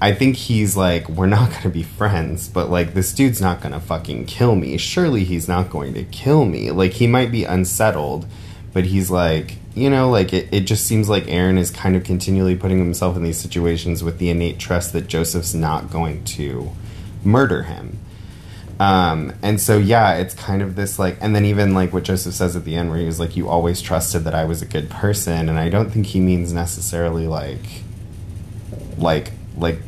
i 0.00 0.12
think 0.12 0.36
he's 0.36 0.76
like 0.76 1.08
we're 1.08 1.26
not 1.26 1.50
going 1.50 1.62
to 1.62 1.68
be 1.68 1.82
friends 1.82 2.48
but 2.48 2.70
like 2.70 2.94
this 2.94 3.12
dude's 3.12 3.40
not 3.40 3.60
going 3.60 3.72
to 3.72 3.80
fucking 3.80 4.24
kill 4.26 4.54
me. 4.54 4.76
Surely 4.76 5.24
he's 5.24 5.48
not 5.48 5.70
going 5.70 5.92
to 5.94 6.04
kill 6.04 6.44
me. 6.44 6.70
Like 6.70 6.92
he 6.92 7.06
might 7.06 7.30
be 7.32 7.44
unsettled 7.44 8.26
but 8.72 8.84
he's 8.84 9.10
like 9.10 9.56
you 9.74 9.88
know 9.88 10.10
like 10.10 10.32
it, 10.32 10.48
it 10.52 10.60
just 10.60 10.86
seems 10.86 11.08
like 11.08 11.24
aaron 11.28 11.56
is 11.56 11.70
kind 11.70 11.96
of 11.96 12.04
continually 12.04 12.54
putting 12.56 12.78
himself 12.78 13.16
in 13.16 13.22
these 13.22 13.38
situations 13.38 14.02
with 14.04 14.18
the 14.18 14.28
innate 14.30 14.58
trust 14.58 14.92
that 14.92 15.06
joseph's 15.08 15.54
not 15.54 15.90
going 15.90 16.22
to 16.24 16.70
murder 17.24 17.62
him 17.62 17.98
um, 18.80 19.32
and 19.42 19.60
so 19.60 19.78
yeah, 19.78 20.14
it's 20.16 20.34
kind 20.34 20.62
of 20.62 20.76
this 20.76 20.98
like, 20.98 21.16
and 21.20 21.34
then 21.34 21.44
even 21.44 21.74
like 21.74 21.92
what 21.92 22.02
Joseph 22.04 22.34
says 22.34 22.56
at 22.56 22.64
the 22.64 22.76
end, 22.76 22.90
where 22.90 22.98
he 22.98 23.06
was 23.06 23.20
like, 23.20 23.36
"You 23.36 23.48
always 23.48 23.80
trusted 23.80 24.24
that 24.24 24.34
I 24.34 24.44
was 24.44 24.62
a 24.62 24.66
good 24.66 24.90
person," 24.90 25.48
and 25.48 25.58
I 25.58 25.68
don't 25.68 25.90
think 25.90 26.06
he 26.06 26.20
means 26.20 26.52
necessarily 26.52 27.26
like, 27.26 27.82
like, 28.98 29.32
like, 29.56 29.78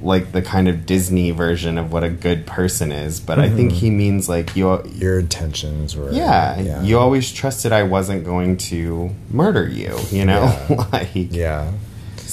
like 0.00 0.32
the 0.32 0.42
kind 0.42 0.68
of 0.68 0.86
Disney 0.86 1.30
version 1.30 1.78
of 1.78 1.92
what 1.92 2.04
a 2.04 2.10
good 2.10 2.46
person 2.46 2.92
is, 2.92 3.20
but 3.20 3.38
I 3.38 3.48
think 3.48 3.72
he 3.72 3.90
means 3.90 4.28
like 4.28 4.54
you, 4.54 4.82
Your 4.92 5.18
intentions 5.18 5.96
were 5.96 6.12
yeah, 6.12 6.82
you 6.82 6.98
always 6.98 7.32
trusted 7.32 7.72
I 7.72 7.84
wasn't 7.84 8.24
going 8.24 8.56
to 8.58 9.10
murder 9.30 9.66
you, 9.66 9.98
you 10.10 10.24
know, 10.26 10.44
Yeah. 10.68 10.86
like 10.92 11.10
yeah 11.14 11.72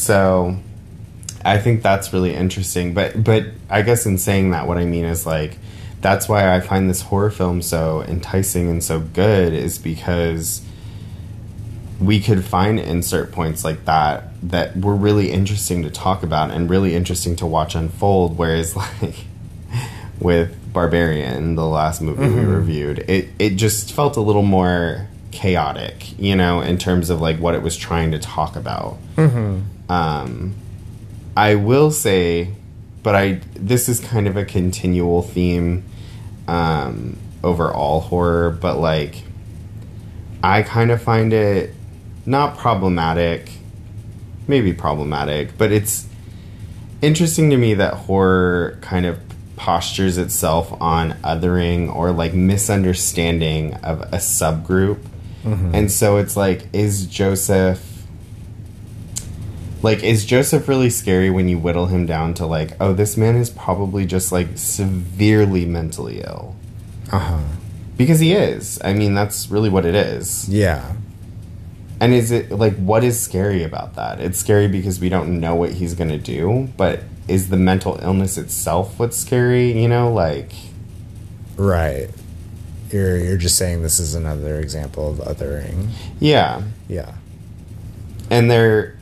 so 0.01 0.57
I 1.45 1.57
think 1.57 1.81
that's 1.83 2.11
really 2.11 2.33
interesting. 2.33 2.93
But 2.93 3.23
but 3.23 3.45
I 3.69 3.81
guess 3.83 4.05
in 4.05 4.17
saying 4.17 4.51
that 4.51 4.67
what 4.67 4.77
I 4.77 4.85
mean 4.85 5.05
is 5.05 5.25
like 5.25 5.57
that's 6.01 6.27
why 6.27 6.53
I 6.53 6.59
find 6.59 6.89
this 6.89 7.01
horror 7.01 7.29
film 7.29 7.61
so 7.61 8.03
enticing 8.03 8.69
and 8.69 8.83
so 8.83 8.99
good 8.99 9.53
is 9.53 9.77
because 9.77 10.61
we 11.99 12.19
could 12.19 12.43
find 12.43 12.79
insert 12.79 13.31
points 13.31 13.63
like 13.63 13.85
that 13.85 14.29
that 14.41 14.75
were 14.75 14.95
really 14.95 15.31
interesting 15.31 15.83
to 15.83 15.91
talk 15.91 16.23
about 16.23 16.49
and 16.49 16.69
really 16.69 16.95
interesting 16.95 17.35
to 17.35 17.45
watch 17.45 17.75
unfold. 17.75 18.37
Whereas 18.37 18.75
like 19.01 19.15
with 20.19 20.57
Barbarian 20.73 21.55
the 21.55 21.65
last 21.65 22.01
movie 22.01 22.27
we 22.29 22.45
reviewed 22.45 22.99
it 22.99 23.27
it 23.39 23.55
just 23.57 23.91
felt 23.91 24.15
a 24.15 24.21
little 24.21 24.43
more 24.43 25.07
chaotic 25.31 26.17
you 26.17 26.35
know 26.35 26.61
in 26.61 26.77
terms 26.77 27.09
of 27.09 27.19
like 27.19 27.37
what 27.39 27.55
it 27.55 27.61
was 27.61 27.75
trying 27.75 28.11
to 28.11 28.19
talk 28.19 28.55
about. 28.55 28.97
Um, 29.89 30.55
I 31.35 31.55
will 31.55 31.91
say, 31.91 32.53
but 33.03 33.15
I 33.15 33.41
this 33.55 33.89
is 33.89 33.99
kind 33.99 34.27
of 34.27 34.37
a 34.37 34.45
continual 34.45 35.21
theme 35.21 35.83
um, 36.51 37.17
over 37.43 37.71
all 37.71 38.01
horror, 38.01 38.51
but 38.51 38.77
like 38.77 39.23
I 40.43 40.63
kind 40.63 40.91
of 40.91 41.01
find 41.01 41.31
it 41.31 41.73
not 42.25 42.57
problematic, 42.57 43.49
maybe 44.47 44.73
problematic, 44.73 45.57
but 45.57 45.71
it's 45.71 46.07
interesting 47.01 47.49
to 47.51 47.57
me 47.57 47.75
that 47.75 47.93
horror 47.93 48.77
kind 48.81 49.05
of 49.05 49.17
postures 49.55 50.17
itself 50.17 50.73
on 50.81 51.13
othering 51.23 51.93
or 51.95 52.11
like 52.11 52.33
misunderstanding 52.33 53.75
of 53.75 54.01
a 54.01 54.17
subgroup. 54.17 54.99
And 55.73 55.91
so 55.91 56.17
it's 56.17 56.35
like, 56.35 56.67
is 56.73 57.05
Joseph 57.05 57.81
like 59.83 60.03
is 60.03 60.25
joseph 60.25 60.67
really 60.67 60.89
scary 60.89 61.29
when 61.29 61.49
you 61.49 61.57
whittle 61.57 61.87
him 61.87 62.05
down 62.05 62.33
to 62.35 62.45
like 62.45 62.71
oh 62.79 62.93
this 62.93 63.17
man 63.17 63.35
is 63.35 63.49
probably 63.49 64.05
just 64.05 64.31
like 64.31 64.49
severely 64.55 65.65
mentally 65.65 66.21
ill? 66.21 66.55
Uh-huh. 67.11 67.41
Because 67.97 68.19
he 68.19 68.33
is. 68.33 68.79
I 68.83 68.93
mean 68.93 69.13
that's 69.13 69.49
really 69.49 69.69
what 69.69 69.85
it 69.85 69.95
is. 69.95 70.47
Yeah. 70.47 70.95
And 71.99 72.13
is 72.13 72.31
it 72.31 72.51
like 72.51 72.75
what 72.77 73.03
is 73.03 73.19
scary 73.19 73.63
about 73.63 73.95
that? 73.95 74.19
It's 74.19 74.37
scary 74.37 74.67
because 74.67 74.99
we 74.99 75.09
don't 75.09 75.39
know 75.39 75.55
what 75.55 75.73
he's 75.73 75.93
gonna 75.93 76.17
do 76.17 76.69
but 76.77 77.01
is 77.27 77.49
the 77.49 77.57
mental 77.57 77.99
illness 78.01 78.37
itself 78.37 78.97
what's 78.99 79.17
scary 79.17 79.79
you 79.79 79.87
know? 79.87 80.11
Like 80.11 80.51
right. 81.57 82.09
You're 82.91 83.17
you're 83.17 83.37
just 83.37 83.57
saying 83.57 83.83
this 83.83 83.99
is 83.99 84.15
another 84.15 84.59
example 84.59 85.09
of 85.09 85.17
othering. 85.17 85.89
Yeah. 86.19 86.63
Yeah. 86.87 87.15
And 88.29 88.49
there 88.49 88.97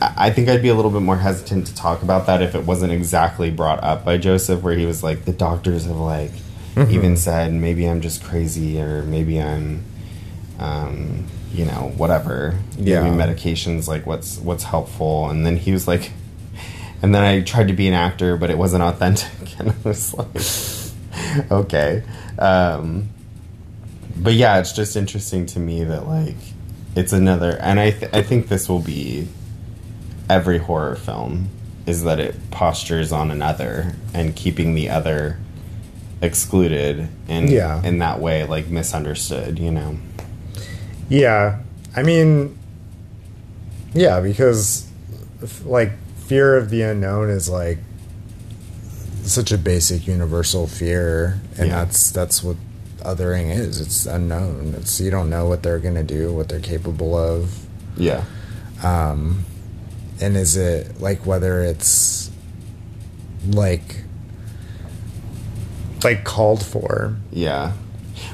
I 0.00 0.30
think 0.30 0.48
I'd 0.48 0.62
be 0.62 0.68
a 0.68 0.74
little 0.74 0.90
bit 0.90 1.02
more 1.02 1.16
hesitant 1.16 1.66
to 1.68 1.74
talk 1.74 2.02
about 2.02 2.26
that 2.26 2.42
if 2.42 2.54
it 2.54 2.64
wasn't 2.64 2.92
exactly 2.92 3.50
brought 3.50 3.82
up 3.82 4.04
by 4.04 4.18
Joseph, 4.18 4.62
where 4.62 4.76
he 4.76 4.84
was 4.84 5.02
like, 5.02 5.24
the 5.24 5.32
doctors 5.32 5.86
have 5.86 5.96
like 5.96 6.32
even 6.76 7.16
said 7.16 7.52
maybe 7.54 7.88
I'm 7.88 8.02
just 8.02 8.22
crazy 8.22 8.80
or 8.80 9.02
maybe 9.02 9.40
I'm, 9.40 9.82
um, 10.58 11.26
you 11.52 11.64
know, 11.64 11.92
whatever. 11.96 12.58
Yeah. 12.76 13.04
Medications 13.04 13.88
like 13.88 14.06
what's 14.06 14.38
what's 14.38 14.64
helpful, 14.64 15.30
and 15.30 15.46
then 15.46 15.56
he 15.56 15.72
was 15.72 15.88
like, 15.88 16.12
and 17.02 17.14
then 17.14 17.22
I 17.22 17.40
tried 17.40 17.68
to 17.68 17.74
be 17.74 17.88
an 17.88 17.94
actor, 17.94 18.36
but 18.36 18.50
it 18.50 18.58
wasn't 18.58 18.82
authentic, 18.82 19.30
and 19.58 19.70
I 19.70 19.74
was 19.82 20.12
like, 20.14 21.50
okay. 21.50 22.02
Um, 22.38 23.08
but 24.18 24.34
yeah, 24.34 24.58
it's 24.58 24.72
just 24.72 24.96
interesting 24.96 25.46
to 25.46 25.58
me 25.58 25.84
that 25.84 26.06
like 26.06 26.36
it's 26.94 27.12
another, 27.12 27.56
and 27.60 27.80
I 27.80 27.90
th- 27.92 28.12
I 28.12 28.22
think 28.22 28.48
this 28.48 28.68
will 28.68 28.80
be 28.80 29.28
every 30.28 30.58
horror 30.58 30.96
film 30.96 31.48
is 31.86 32.02
that 32.04 32.18
it 32.18 32.50
postures 32.50 33.12
on 33.12 33.30
another 33.30 33.94
and 34.12 34.34
keeping 34.34 34.74
the 34.74 34.88
other 34.88 35.38
excluded 36.20 37.08
and 37.28 37.48
Yeah. 37.48 37.82
in 37.82 37.98
that 37.98 38.20
way 38.20 38.44
like 38.44 38.68
misunderstood 38.68 39.58
you 39.58 39.70
know 39.70 39.96
Yeah, 41.08 41.60
I 41.94 42.02
mean, 42.02 42.58
yeah, 43.94 44.18
because 44.20 44.86
like 45.64 45.92
fear 46.26 46.56
of 46.56 46.68
the 46.70 46.82
unknown 46.82 47.30
is 47.30 47.48
like 47.48 47.78
such 49.22 49.52
a 49.52 49.58
basic 49.58 50.06
universal 50.08 50.66
fear, 50.66 51.40
and 51.58 51.68
Yeah. 51.68 51.84
that's 51.84 52.10
that's 52.10 52.42
what 52.42 52.56
othering 53.02 53.54
is. 53.56 53.80
It's 53.80 54.04
unknown. 54.06 54.74
It's 54.76 55.00
you 55.00 55.10
don't 55.12 55.30
know 55.30 55.46
what 55.46 55.62
they're 55.62 55.78
gonna 55.78 56.02
do, 56.02 56.32
what 56.32 56.48
they're 56.48 56.58
capable 56.60 57.16
of, 57.16 57.54
Yeah. 57.96 58.24
um, 58.82 59.44
and 60.20 60.36
is 60.36 60.56
it 60.56 61.00
like 61.00 61.26
whether 61.26 61.60
it's 61.62 62.30
like 63.48 64.02
like 66.04 66.24
called 66.24 66.64
for? 66.64 67.16
Yeah. 67.32 67.72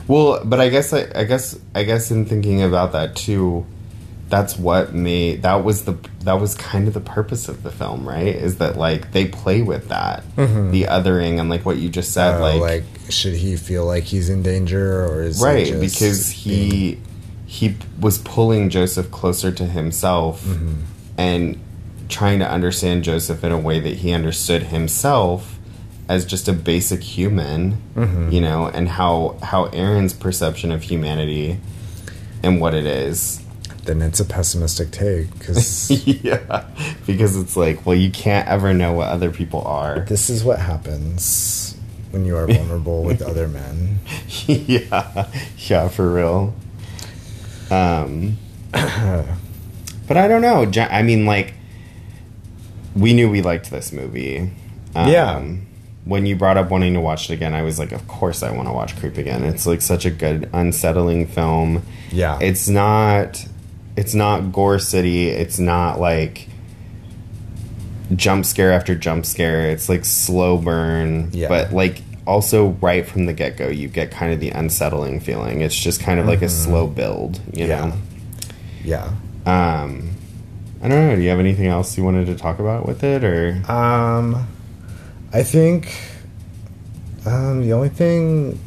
Well, 0.06 0.42
but 0.44 0.60
I 0.60 0.68
guess 0.68 0.92
I, 0.92 1.08
I 1.14 1.24
guess 1.24 1.58
I 1.74 1.84
guess 1.84 2.10
in 2.10 2.26
thinking 2.26 2.62
about 2.62 2.92
that 2.92 3.16
too, 3.16 3.66
that's 4.28 4.56
what 4.56 4.94
made 4.94 5.42
that 5.42 5.64
was 5.64 5.84
the 5.84 5.96
that 6.24 6.34
was 6.34 6.54
kind 6.54 6.86
of 6.88 6.94
the 6.94 7.00
purpose 7.00 7.48
of 7.48 7.62
the 7.62 7.70
film, 7.70 8.06
right? 8.08 8.34
Is 8.34 8.58
that 8.58 8.76
like 8.76 9.12
they 9.12 9.26
play 9.26 9.62
with 9.62 9.88
that, 9.88 10.22
the 10.36 10.84
othering, 10.84 11.40
and 11.40 11.48
like 11.50 11.64
what 11.66 11.78
you 11.78 11.88
just 11.88 12.12
said, 12.12 12.36
Uh, 12.36 12.40
like, 12.40 12.60
like, 12.60 12.84
should 13.10 13.34
he 13.34 13.56
feel 13.56 13.84
like 13.86 14.04
he's 14.04 14.28
in 14.28 14.42
danger, 14.42 15.04
or 15.06 15.22
is 15.22 15.40
right 15.42 15.78
because 15.80 16.30
he 16.30 16.98
he 17.46 17.76
was 18.00 18.18
pulling 18.18 18.70
Joseph 18.70 19.10
closer 19.10 19.52
to 19.52 19.66
himself 19.66 20.42
Mm-hmm. 20.44 20.74
and 21.18 21.60
trying 22.12 22.38
to 22.38 22.48
understand 22.48 23.02
Joseph 23.04 23.42
in 23.42 23.50
a 23.52 23.58
way 23.58 23.80
that 23.80 23.96
he 23.98 24.12
understood 24.12 24.64
himself 24.64 25.58
as 26.08 26.24
just 26.26 26.46
a 26.48 26.52
basic 26.52 27.02
human, 27.02 27.78
Mm-hmm. 27.96 28.30
you 28.30 28.40
know, 28.40 28.66
and 28.66 28.88
how 28.88 29.36
how 29.42 29.64
Aaron's 29.66 30.12
perception 30.14 30.70
of 30.72 30.82
humanity 30.82 31.58
and 32.42 32.60
what 32.60 32.74
it 32.74 32.86
is. 32.86 33.40
then 33.84 34.00
it's 34.02 34.20
a 34.20 34.24
pessimistic 34.24 34.90
take 34.92 35.32
because 35.38 35.90
yeah, 36.24 36.66
because 37.06 37.36
it's 37.36 37.56
like, 37.56 37.84
well, 37.86 37.96
you 37.96 38.10
can't 38.10 38.46
ever 38.48 38.72
know 38.74 38.92
what 38.92 39.08
other 39.08 39.30
people 39.30 39.62
are. 39.62 40.00
this 40.08 40.28
is 40.30 40.44
what 40.44 40.58
happens 40.60 41.76
when 42.12 42.24
you 42.26 42.36
are 42.36 42.46
vulnerable 42.46 43.02
with 43.04 43.22
other 43.30 43.48
men. 43.48 43.98
yeah, 44.46 45.26
yeah, 45.58 45.88
for 45.88 46.12
real. 46.12 46.52
Um, 47.70 48.36
but 48.72 50.16
I 50.16 50.28
don't 50.28 50.42
know. 50.42 50.70
I 50.90 51.02
mean, 51.02 51.24
like, 51.26 51.54
we 52.94 53.12
knew 53.14 53.30
we 53.30 53.42
liked 53.42 53.70
this 53.70 53.92
movie. 53.92 54.50
Um, 54.94 55.08
Yeah. 55.08 55.42
When 56.04 56.26
you 56.26 56.34
brought 56.34 56.56
up 56.56 56.68
wanting 56.68 56.94
to 56.94 57.00
watch 57.00 57.30
it 57.30 57.34
again, 57.34 57.54
I 57.54 57.62
was 57.62 57.78
like, 57.78 57.92
of 57.92 58.08
course 58.08 58.42
I 58.42 58.50
want 58.50 58.66
to 58.68 58.72
watch 58.72 58.96
Creep 58.98 59.18
again. 59.18 59.44
It's 59.44 59.66
like 59.66 59.80
such 59.80 60.04
a 60.04 60.10
good, 60.10 60.48
unsettling 60.52 61.26
film. 61.28 61.82
Yeah, 62.10 62.38
It's 62.40 62.68
not. 62.68 63.46
It's 63.96 64.12
not 64.14 64.52
gore 64.52 64.78
city. 64.80 65.28
It's 65.28 65.58
not 65.60 66.00
like 66.00 66.48
jump 68.16 68.44
scare 68.44 68.72
after 68.72 68.94
jump 68.94 69.24
scare. 69.26 69.70
It's 69.70 69.88
like 69.88 70.04
slow 70.04 70.56
burn, 70.58 71.30
Yeah. 71.32 71.48
but 71.48 71.72
like 71.72 72.02
also 72.26 72.70
right 72.80 73.06
from 73.06 73.26
the 73.26 73.32
get 73.32 73.56
go, 73.56 73.68
you 73.68 73.88
get 73.88 74.10
kind 74.10 74.32
of 74.32 74.40
the 74.40 74.50
unsettling 74.50 75.20
feeling. 75.20 75.60
It's 75.60 75.76
just 75.78 76.00
kind 76.00 76.18
of 76.20 76.26
like 76.26 76.42
a 76.42 76.48
slow 76.48 76.86
build, 76.86 77.40
you 77.52 77.66
Yeah. 77.66 77.92
yeah. 78.84 79.10
Um, 79.46 80.10
I 80.82 80.88
don't 80.88 81.08
know. 81.08 81.16
Do 81.16 81.22
you 81.22 81.30
have 81.30 81.38
anything 81.38 81.66
else 81.66 81.96
you 81.96 82.02
wanted 82.04 82.26
to 82.26 82.34
talk 82.34 82.58
about 82.58 82.86
with 82.86 83.04
it, 83.04 83.22
or 83.24 83.62
Um, 83.70 84.46
I 85.32 85.42
think 85.44 85.94
um, 87.24 87.62
the 87.62 87.72
only 87.72 87.88
thing 87.88 88.58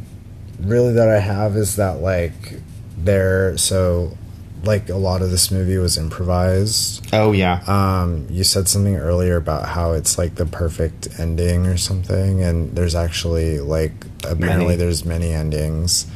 really 0.62 0.94
that 0.94 1.10
I 1.10 1.20
have 1.20 1.56
is 1.58 1.76
that 1.76 2.02
like 2.02 2.60
there. 2.98 3.58
So, 3.58 4.18
like 4.64 4.90
a 4.90 4.96
lot 4.96 5.22
of 5.22 5.30
this 5.30 5.52
movie 5.52 5.78
was 5.78 5.98
improvised. 5.98 7.06
oh 7.14 7.34
yeah, 7.34 7.62
Um, 7.68 8.26
you 8.32 8.44
said 8.46 8.68
something 8.70 8.96
earlier 8.96 9.36
about 9.36 9.68
how 9.68 9.92
it's 9.92 10.18
like 10.18 10.36
the 10.36 10.46
perfect 10.46 11.08
ending 11.20 11.66
or 11.68 11.76
something, 11.78 12.42
and 12.42 12.74
there's 12.76 12.96
actually 12.96 13.60
like 13.60 13.92
apparently 14.24 14.68
Many. 14.68 14.76
there's 14.78 15.04
many 15.06 15.34
endings. 15.34 16.08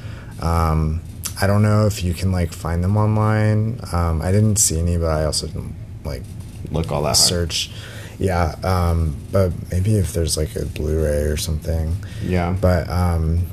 Um, 0.41 1.01
I 1.41 1.47
don't 1.47 1.61
know 1.61 1.85
if 1.85 2.03
you 2.03 2.13
can 2.13 2.31
like 2.31 2.53
find 2.53 2.83
them 2.83 2.95
online. 2.97 3.81
Um, 3.91 4.21
I 4.21 4.31
didn't 4.31 4.55
see 4.57 4.79
any, 4.79 4.97
but 4.97 5.07
I 5.11 5.25
also 5.25 5.47
didn't 5.47 5.75
like 6.09 6.23
look 6.71 6.91
all 6.91 7.01
that 7.03 7.07
hard. 7.15 7.17
search. 7.17 7.71
Yeah, 8.19 8.55
um, 8.63 9.15
but 9.31 9.53
maybe 9.71 9.95
if 9.95 10.11
there's 10.11 10.35
like 10.35 10.53
a 10.57 10.65
Blu-ray 10.65 11.21
or 11.23 11.37
something. 11.37 11.95
Yeah, 12.21 12.53
But 12.59 12.89
um, 12.89 13.45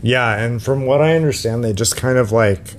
yeah, 0.00 0.36
and 0.38 0.62
from 0.62 0.86
what 0.86 1.00
I 1.02 1.16
understand, 1.16 1.64
they 1.64 1.72
just 1.72 1.96
kind 1.96 2.16
of 2.16 2.30
like 2.30 2.74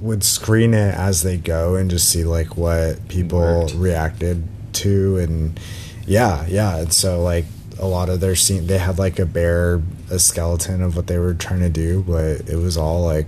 would 0.00 0.24
screen 0.24 0.74
it 0.74 0.92
as 0.94 1.22
they 1.22 1.36
go 1.36 1.76
and 1.76 1.88
just 1.88 2.08
see 2.08 2.24
like 2.24 2.56
what 2.56 3.06
people 3.08 3.38
Worked. 3.38 3.74
reacted 3.74 4.42
to, 4.74 5.18
and 5.18 5.58
yeah, 6.04 6.44
yeah. 6.48 6.78
And 6.78 6.92
so 6.92 7.22
like 7.22 7.44
a 7.78 7.86
lot 7.86 8.08
of 8.08 8.18
their 8.20 8.34
scene, 8.34 8.66
they 8.66 8.78
had 8.78 8.98
like 8.98 9.20
a 9.20 9.24
bare 9.26 9.80
a 10.10 10.18
skeleton 10.18 10.82
of 10.82 10.96
what 10.96 11.06
they 11.06 11.18
were 11.18 11.34
trying 11.34 11.60
to 11.60 11.68
do, 11.70 12.02
but 12.06 12.48
it 12.48 12.56
was 12.56 12.76
all 12.76 13.04
like 13.04 13.26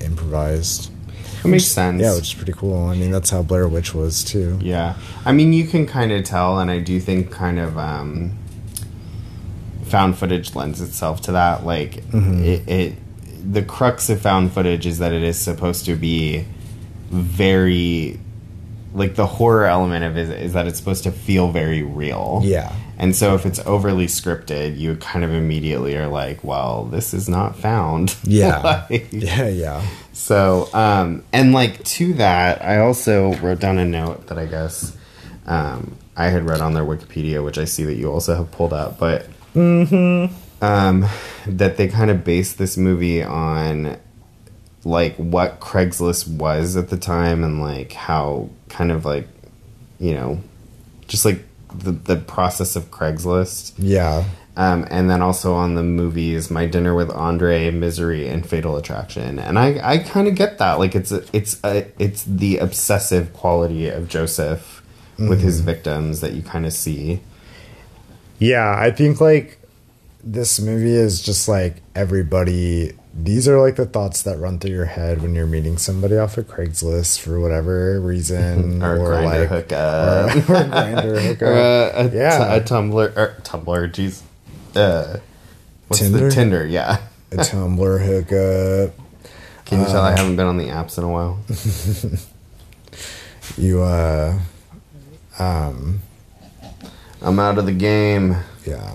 improvised. 0.00 0.90
It 1.44 1.48
makes 1.48 1.64
sense. 1.64 2.00
Yeah, 2.02 2.14
which 2.14 2.28
is 2.28 2.34
pretty 2.34 2.52
cool. 2.52 2.88
I 2.88 2.96
mean, 2.96 3.10
that's 3.10 3.30
how 3.30 3.42
Blair 3.42 3.68
Witch 3.68 3.94
was 3.94 4.24
too. 4.24 4.58
Yeah, 4.60 4.96
I 5.24 5.32
mean, 5.32 5.52
you 5.52 5.66
can 5.66 5.86
kind 5.86 6.12
of 6.12 6.24
tell, 6.24 6.58
and 6.58 6.70
I 6.70 6.80
do 6.80 7.00
think 7.00 7.30
kind 7.30 7.58
of 7.58 7.76
um, 7.78 8.36
found 9.84 10.18
footage 10.18 10.54
lends 10.54 10.80
itself 10.80 11.20
to 11.22 11.32
that. 11.32 11.64
Like 11.64 11.98
it, 12.12 12.68
it, 12.68 12.94
the 13.52 13.62
crux 13.62 14.10
of 14.10 14.20
found 14.20 14.52
footage 14.52 14.86
is 14.86 14.98
that 14.98 15.12
it 15.12 15.22
is 15.22 15.38
supposed 15.38 15.86
to 15.86 15.96
be 15.96 16.44
very, 17.10 18.20
like 18.94 19.14
the 19.16 19.26
horror 19.26 19.66
element 19.66 20.04
of 20.04 20.16
it 20.16 20.30
is 20.30 20.52
that 20.54 20.66
it's 20.66 20.78
supposed 20.78 21.04
to 21.04 21.12
feel 21.12 21.50
very 21.50 21.82
real. 21.82 22.40
Yeah. 22.44 22.72
And 22.98 23.14
so 23.14 23.34
if 23.34 23.46
it's 23.46 23.60
overly 23.60 24.06
scripted, 24.06 24.76
you 24.78 24.96
kind 24.96 25.24
of 25.24 25.32
immediately 25.32 25.96
are 25.96 26.08
like, 26.08 26.42
well, 26.42 26.84
this 26.84 27.14
is 27.14 27.28
not 27.28 27.56
found. 27.56 28.16
Yeah. 28.24 28.58
Like- 28.90 29.08
Yeah, 29.12 29.48
yeah. 29.48 29.86
so, 30.12 30.68
um, 30.74 31.22
and 31.32 31.52
like 31.52 31.84
to 31.84 32.14
that, 32.14 32.62
I 32.62 32.78
also 32.78 33.34
wrote 33.36 33.60
down 33.60 33.78
a 33.78 33.84
note 33.84 34.26
that 34.28 34.38
I 34.38 34.46
guess 34.46 34.96
um, 35.46 35.96
I 36.16 36.26
had 36.28 36.44
read 36.48 36.60
on 36.60 36.74
their 36.74 36.84
Wikipedia, 36.84 37.44
which 37.44 37.58
I 37.58 37.64
see 37.66 37.84
that 37.84 37.94
you 37.94 38.10
also 38.10 38.34
have 38.34 38.50
pulled 38.50 38.72
up, 38.72 38.98
but 38.98 39.26
um, 39.54 41.06
that 41.46 41.76
they 41.76 41.88
kind 41.88 42.10
of 42.10 42.24
based 42.24 42.58
this 42.58 42.76
movie 42.76 43.22
on 43.22 43.96
like 44.84 45.16
what 45.16 45.60
Craigslist 45.60 46.28
was 46.28 46.76
at 46.76 46.88
the 46.88 46.96
time 46.96 47.44
and 47.44 47.60
like 47.60 47.92
how 47.92 48.48
kind 48.68 48.92
of 48.92 49.04
like, 49.04 49.26
you 49.98 50.14
know, 50.14 50.40
just 51.06 51.24
like 51.24 51.42
the, 51.74 51.92
the 51.92 52.16
process 52.16 52.76
of 52.76 52.90
Craigslist. 52.90 53.74
Yeah. 53.78 54.24
Um, 54.56 54.86
and 54.90 55.08
then 55.08 55.22
also 55.22 55.54
on 55.54 55.76
the 55.76 55.84
movies, 55.84 56.50
My 56.50 56.66
Dinner 56.66 56.92
with 56.92 57.10
Andre, 57.12 57.70
Misery, 57.70 58.28
and 58.28 58.44
Fatal 58.44 58.76
Attraction, 58.76 59.38
and 59.38 59.56
I, 59.56 59.78
I 59.80 59.98
kind 59.98 60.26
of 60.26 60.34
get 60.34 60.58
that. 60.58 60.80
Like 60.80 60.96
it's 60.96 61.12
a, 61.12 61.22
it's 61.32 61.60
a, 61.62 61.86
it's 61.96 62.24
the 62.24 62.58
obsessive 62.58 63.32
quality 63.32 63.88
of 63.88 64.08
Joseph 64.08 64.82
with 65.16 65.40
his 65.42 65.60
victims 65.60 66.20
that 66.22 66.32
you 66.32 66.42
kind 66.42 66.66
of 66.66 66.72
see. 66.72 67.20
Yeah, 68.40 68.74
I 68.76 68.90
think 68.90 69.20
like 69.20 69.60
this 70.24 70.60
movie 70.60 70.94
is 70.94 71.22
just 71.22 71.46
like 71.46 71.82
everybody. 71.94 72.94
These 73.20 73.48
are 73.48 73.60
like 73.60 73.74
the 73.74 73.84
thoughts 73.86 74.22
that 74.22 74.38
run 74.38 74.60
through 74.60 74.70
your 74.70 74.84
head 74.84 75.20
when 75.22 75.34
you're 75.34 75.46
meeting 75.46 75.76
somebody 75.76 76.16
off 76.16 76.38
of 76.38 76.46
Craigslist 76.46 77.18
for 77.20 77.40
whatever 77.40 78.00
reason, 78.00 78.80
Or, 78.82 78.96
Grindr 78.98 79.24
like 79.24 79.48
hookup, 79.48 80.36
or, 80.36 80.52
or 80.54 80.64
Grindr 80.64 81.22
hookup. 81.26 81.42
or 81.48 81.52
a, 81.52 82.06
a, 82.06 82.10
Yeah. 82.14 82.54
a 82.54 82.60
Tumblr, 82.60 83.16
or 83.16 83.34
Tumblr, 83.42 83.90
jeez, 83.92 84.22
uh, 84.76 85.18
what's 85.88 86.00
Tinder? 86.00 86.18
the 86.20 86.30
Tinder? 86.30 86.64
Yeah. 86.66 86.98
a 87.32 87.36
Tumblr 87.38 88.06
hookup. 88.06 88.94
Can 89.64 89.80
you 89.80 89.86
tell 89.86 89.96
Um, 90.04 90.04
I 90.14 90.16
haven't 90.16 90.36
been 90.36 90.46
on 90.46 90.56
the 90.56 90.68
apps 90.68 90.96
in 90.96 91.02
a 91.04 91.10
while? 91.10 91.38
You 93.56 93.82
uh, 93.82 94.38
um, 95.40 96.00
I'm 97.20 97.38
out 97.40 97.58
of 97.58 97.66
the 97.66 97.72
game. 97.72 98.36
yeah. 98.64 98.94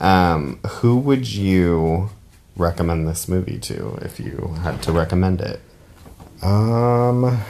Um, 0.00 0.60
who 0.66 0.96
would 0.98 1.28
you 1.28 2.10
recommend 2.58 3.08
this 3.08 3.28
movie 3.28 3.58
to 3.60 3.98
if 4.02 4.20
you 4.20 4.56
had 4.62 4.82
to 4.82 4.92
recommend 4.92 5.40
it? 5.40 5.60
Um, 6.42 7.40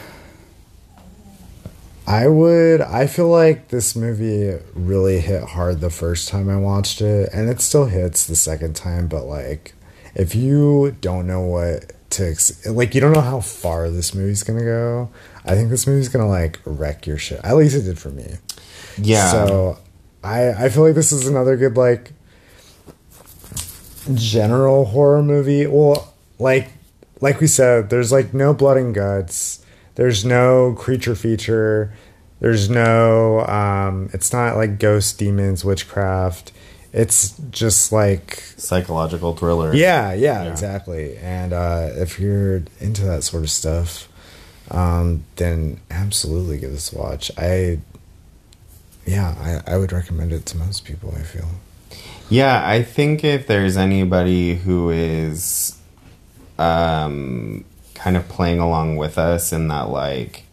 I 2.07 2.27
would. 2.27 2.81
I 2.81 3.05
feel 3.07 3.27
like 3.27 3.67
this 3.67 3.95
movie 3.95 4.57
really 4.73 5.19
hit 5.19 5.43
hard 5.43 5.79
the 5.79 5.89
first 5.89 6.27
time 6.29 6.49
I 6.49 6.57
watched 6.57 7.01
it, 7.01 7.29
and 7.33 7.49
it 7.49 7.61
still 7.61 7.85
hits 7.85 8.25
the 8.25 8.35
second 8.35 8.75
time. 8.75 9.07
But 9.07 9.25
like, 9.25 9.73
if 10.15 10.33
you 10.33 10.95
don't 11.01 11.27
know 11.27 11.41
what 11.41 11.93
to 12.11 12.29
ex- 12.29 12.65
like, 12.65 12.95
you 12.95 13.01
don't 13.01 13.13
know 13.13 13.21
how 13.21 13.41
far 13.41 13.89
this 13.91 14.15
movie's 14.15 14.41
gonna 14.41 14.63
go. 14.63 15.09
I 15.45 15.53
think 15.53 15.69
this 15.69 15.85
movie's 15.85 16.09
gonna 16.09 16.27
like 16.27 16.59
wreck 16.65 17.05
your 17.05 17.17
shit. 17.19 17.41
At 17.43 17.55
least 17.55 17.75
it 17.75 17.83
did 17.83 17.99
for 17.99 18.09
me. 18.09 18.35
Yeah. 18.97 19.31
So 19.31 19.77
I 20.23 20.65
I 20.65 20.69
feel 20.69 20.83
like 20.83 20.95
this 20.95 21.11
is 21.11 21.27
another 21.27 21.57
good 21.57 21.77
like 21.77 22.11
general 24.15 24.85
horror 24.85 25.23
movie. 25.23 25.67
Well, 25.67 26.13
like 26.39 26.69
like 27.21 27.39
we 27.39 27.47
said, 27.47 27.89
there's 27.89 28.11
like 28.11 28.33
no 28.33 28.53
blood 28.53 28.77
and 28.77 28.93
guts. 28.95 29.63
There's 29.95 30.23
no 30.23 30.73
creature 30.77 31.15
feature. 31.15 31.93
There's 32.39 32.69
no 32.69 33.41
um 33.47 34.09
it's 34.13 34.31
not 34.31 34.55
like 34.55 34.79
ghost 34.79 35.17
demons, 35.19 35.65
witchcraft. 35.65 36.51
it's 36.93 37.37
just 37.51 37.91
like 37.91 38.41
Psychological 38.57 39.35
thriller. 39.35 39.73
yeah, 39.75 40.13
yeah, 40.13 40.43
Yeah. 40.43 40.51
exactly. 40.51 41.17
And 41.17 41.51
uh, 41.53 41.89
if 41.93 42.19
you're 42.19 42.63
into 42.79 43.03
that 43.05 43.23
sort 43.23 43.43
of 43.43 43.51
stuff, 43.51 44.07
um, 44.71 45.23
then 45.35 45.81
absolutely 45.91 46.57
give 46.59 46.71
this 46.71 46.91
a 46.93 46.97
watch. 46.97 47.29
I, 47.37 47.79
yeah, 49.05 49.61
I, 49.67 49.73
I 49.73 49.77
would 49.77 49.91
recommend 49.91 50.31
it 50.33 50.45
to 50.47 50.57
most 50.57 50.85
people. 50.85 51.13
I 51.17 51.21
feel. 51.23 51.49
Yeah, 52.29 52.67
I 52.67 52.83
think 52.83 53.23
if 53.23 53.47
there's 53.47 53.75
anybody 53.75 54.55
who 54.55 54.91
is 54.91 55.77
um, 56.59 57.65
kind 57.95 58.15
of 58.15 58.27
playing 58.29 58.59
along 58.59 58.97
with 58.97 59.17
us 59.17 59.51
in 59.51 59.67
that, 59.69 59.89
like, 59.89 60.43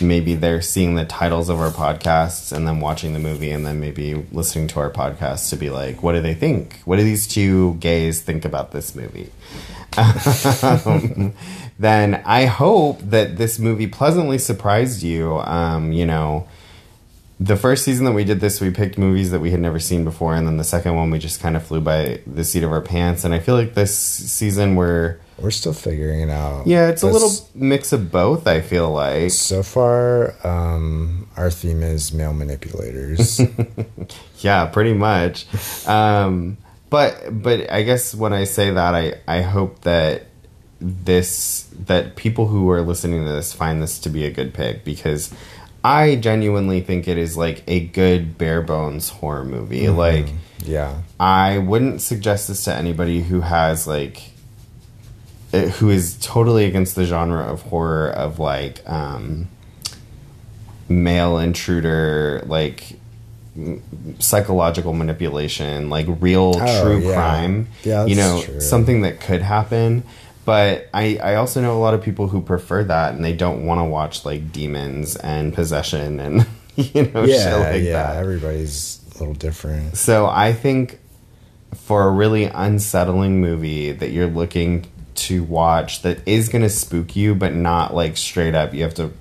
maybe 0.00 0.34
they're 0.34 0.62
seeing 0.62 0.94
the 0.94 1.04
titles 1.04 1.48
of 1.48 1.60
our 1.60 1.70
podcasts 1.70 2.52
and 2.52 2.66
then 2.66 2.80
watching 2.80 3.12
the 3.12 3.18
movie 3.18 3.50
and 3.50 3.66
then 3.66 3.80
maybe 3.80 4.14
listening 4.32 4.66
to 4.68 4.80
our 4.80 4.90
podcast 4.90 5.50
to 5.50 5.56
be 5.56 5.70
like, 5.70 6.02
what 6.02 6.12
do 6.12 6.20
they 6.20 6.34
think? 6.34 6.80
What 6.84 6.96
do 6.96 7.02
these 7.02 7.26
two 7.26 7.74
gays 7.74 8.22
think 8.22 8.44
about 8.44 8.72
this 8.72 8.94
movie? 8.94 9.30
um, 9.96 11.34
then 11.78 12.22
I 12.24 12.46
hope 12.46 13.00
that 13.02 13.36
this 13.36 13.58
movie 13.58 13.86
pleasantly 13.86 14.38
surprised 14.38 15.02
you. 15.02 15.38
Um, 15.40 15.92
you 15.92 16.06
know, 16.06 16.48
the 17.42 17.56
first 17.56 17.84
season 17.84 18.04
that 18.04 18.12
we 18.12 18.22
did 18.22 18.40
this, 18.40 18.60
we 18.60 18.70
picked 18.70 18.98
movies 18.98 19.30
that 19.30 19.40
we 19.40 19.50
had 19.50 19.60
never 19.60 19.78
seen 19.80 20.04
before, 20.04 20.34
and 20.34 20.46
then 20.46 20.58
the 20.58 20.64
second 20.64 20.94
one, 20.94 21.10
we 21.10 21.18
just 21.18 21.40
kind 21.40 21.56
of 21.56 21.62
flew 21.66 21.80
by 21.80 22.20
the 22.26 22.44
seat 22.44 22.62
of 22.62 22.70
our 22.70 22.82
pants. 22.82 23.24
And 23.24 23.32
I 23.32 23.38
feel 23.38 23.54
like 23.54 23.72
this 23.72 23.96
season, 23.96 24.76
we're 24.76 25.16
We're 25.38 25.50
still 25.50 25.72
figuring 25.72 26.20
it 26.20 26.30
out. 26.30 26.66
yeah, 26.66 26.88
it's 26.90 27.02
a 27.02 27.06
little 27.06 27.32
mix 27.54 27.92
of 27.94 28.12
both. 28.12 28.46
I 28.46 28.60
feel 28.60 28.92
like 28.92 29.30
So 29.30 29.62
far, 29.62 30.34
um, 30.46 31.28
our 31.38 31.50
theme 31.50 31.82
is 31.82 32.12
male 32.12 32.34
manipulators. 32.34 33.40
yeah, 34.40 34.66
pretty 34.66 34.92
much. 34.92 35.46
Um, 35.88 36.58
but 36.90 37.42
but 37.42 37.70
I 37.72 37.84
guess 37.84 38.14
when 38.14 38.34
I 38.34 38.44
say 38.44 38.70
that, 38.70 38.94
I 38.94 39.14
I 39.26 39.40
hope 39.40 39.80
that 39.82 40.26
this 40.78 41.68
that 41.86 42.16
people 42.16 42.46
who 42.48 42.70
are 42.70 42.82
listening 42.82 43.24
to 43.24 43.32
this 43.32 43.52
find 43.52 43.82
this 43.82 43.98
to 44.00 44.10
be 44.10 44.24
a 44.26 44.30
good 44.30 44.52
pick 44.54 44.84
because 44.84 45.32
I 45.84 46.16
genuinely 46.16 46.80
think 46.82 47.08
it 47.08 47.16
is 47.18 47.36
like 47.36 47.62
a 47.66 47.80
good 47.80 48.36
bare 48.36 48.60
bones 48.62 49.08
horror 49.08 49.44
movie. 49.44 49.88
Like 49.88 50.28
yeah, 50.64 51.02
I 51.18 51.58
wouldn't 51.58 52.02
suggest 52.02 52.48
this 52.48 52.64
to 52.64 52.74
anybody 52.74 53.22
who 53.22 53.40
has 53.40 53.86
like 53.86 54.22
uh, 55.54 55.60
who 55.60 55.88
is 55.90 56.16
totally 56.20 56.66
against 56.66 56.96
the 56.96 57.04
genre 57.06 57.42
of 57.44 57.62
horror 57.62 58.10
of 58.10 58.38
like 58.38 58.82
um 58.88 59.48
male 60.88 61.38
intruder 61.38 62.42
like 62.46 62.98
m- 63.56 63.82
psychological 64.18 64.92
manipulation 64.92 65.88
like 65.88 66.06
real 66.20 66.54
Oh, 66.58 66.82
true 66.82 66.98
yeah. 67.00 67.14
crime 67.14 67.68
Yeah, 67.84 68.06
you 68.06 68.16
know 68.16 68.42
true. 68.42 68.60
something 68.60 69.02
that 69.02 69.20
could 69.20 69.40
happen 69.42 70.02
but 70.44 70.88
I, 70.94 71.16
I 71.22 71.34
also 71.36 71.60
know 71.60 71.76
a 71.76 71.80
lot 71.80 71.94
of 71.94 72.02
people 72.02 72.28
who 72.28 72.40
prefer 72.40 72.84
that 72.84 73.14
and 73.14 73.24
they 73.24 73.32
don't 73.34 73.66
want 73.66 73.80
to 73.80 73.84
watch 73.84 74.24
like 74.24 74.52
demons 74.52 75.16
and 75.16 75.52
possession 75.54 76.18
and 76.20 76.46
you 76.76 77.02
know 77.08 77.26
shit 77.26 77.36
yeah, 77.40 77.56
like 77.56 77.82
yeah. 77.82 77.92
that 78.12 78.16
Everybody's 78.16 79.00
a 79.14 79.18
little 79.18 79.34
different. 79.34 79.96
so 79.96 80.26
I 80.26 80.52
think 80.52 80.98
for 81.74 82.06
a 82.08 82.10
really 82.10 82.44
unsettling 82.44 83.40
movie 83.40 83.92
that 83.92 84.10
you're 84.10 84.26
looking 84.26 84.86
to 85.14 85.44
watch 85.44 86.02
that 86.02 86.26
is 86.26 86.48
going 86.48 86.62
to 86.62 86.70
spook 86.70 87.14
you, 87.14 87.34
but 87.34 87.52
not 87.54 87.94
like 87.94 88.16
straight 88.16 88.54
up, 88.54 88.72
you 88.74 88.82
have 88.82 88.94
to, 88.94 89.12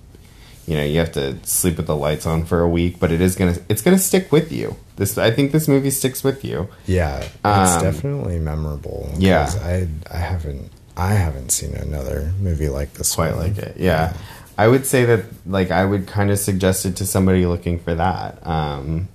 you 0.66 0.76
know, 0.78 0.84
you 0.84 0.98
have 1.00 1.12
to 1.12 1.38
sleep 1.46 1.78
with 1.78 1.88
the 1.88 1.96
lights 1.96 2.26
on 2.26 2.46
for 2.46 2.62
a 2.62 2.70
week, 2.70 3.00
but 3.00 3.12
it 3.12 3.22
is 3.22 3.36
gonna, 3.36 3.56
it's 3.68 3.82
gonna 3.82 4.00
stick 4.00 4.32
with 4.32 4.52
you. 4.52 4.76
This, 4.96 5.18
I 5.18 5.30
think, 5.32 5.52
this 5.52 5.68
movie 5.68 5.92
sticks 5.92 6.24
with 6.24 6.44
you. 6.46 6.70
Yeah, 6.86 7.18
it's 7.20 7.36
Um, 7.44 7.82
definitely 7.84 8.40
memorable. 8.40 9.12
Yeah, 9.18 9.50
I 9.64 9.88
I 10.12 10.18
haven't 10.18 10.72
I 11.00 11.14
haven't 11.14 11.50
seen 11.52 11.74
another 11.76 12.34
movie 12.40 12.70
like 12.70 12.94
this. 12.94 13.16
Quite 13.16 13.36
one. 13.36 13.48
like 13.48 13.58
it, 13.58 13.78
yeah. 13.78 14.16
I 14.58 14.68
would 14.68 14.86
say 14.86 15.06
that, 15.06 15.24
like, 15.46 15.72
I 15.72 15.86
would 15.86 16.06
kind 16.06 16.32
of 16.32 16.38
suggest 16.38 16.86
it 16.86 16.98
to 16.98 17.06
somebody 17.06 17.46
looking 17.46 17.80
for 17.80 17.96
that. 17.96 18.46
Um, 18.46 19.08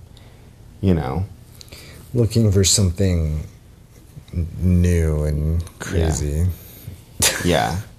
you 0.81 0.95
know, 0.95 1.25
Looking 2.15 2.51
for 2.51 2.63
something 2.63 3.45
new 4.59 5.23
and 5.25 5.79
crazy. 5.79 6.47
Yeah. 7.43 7.79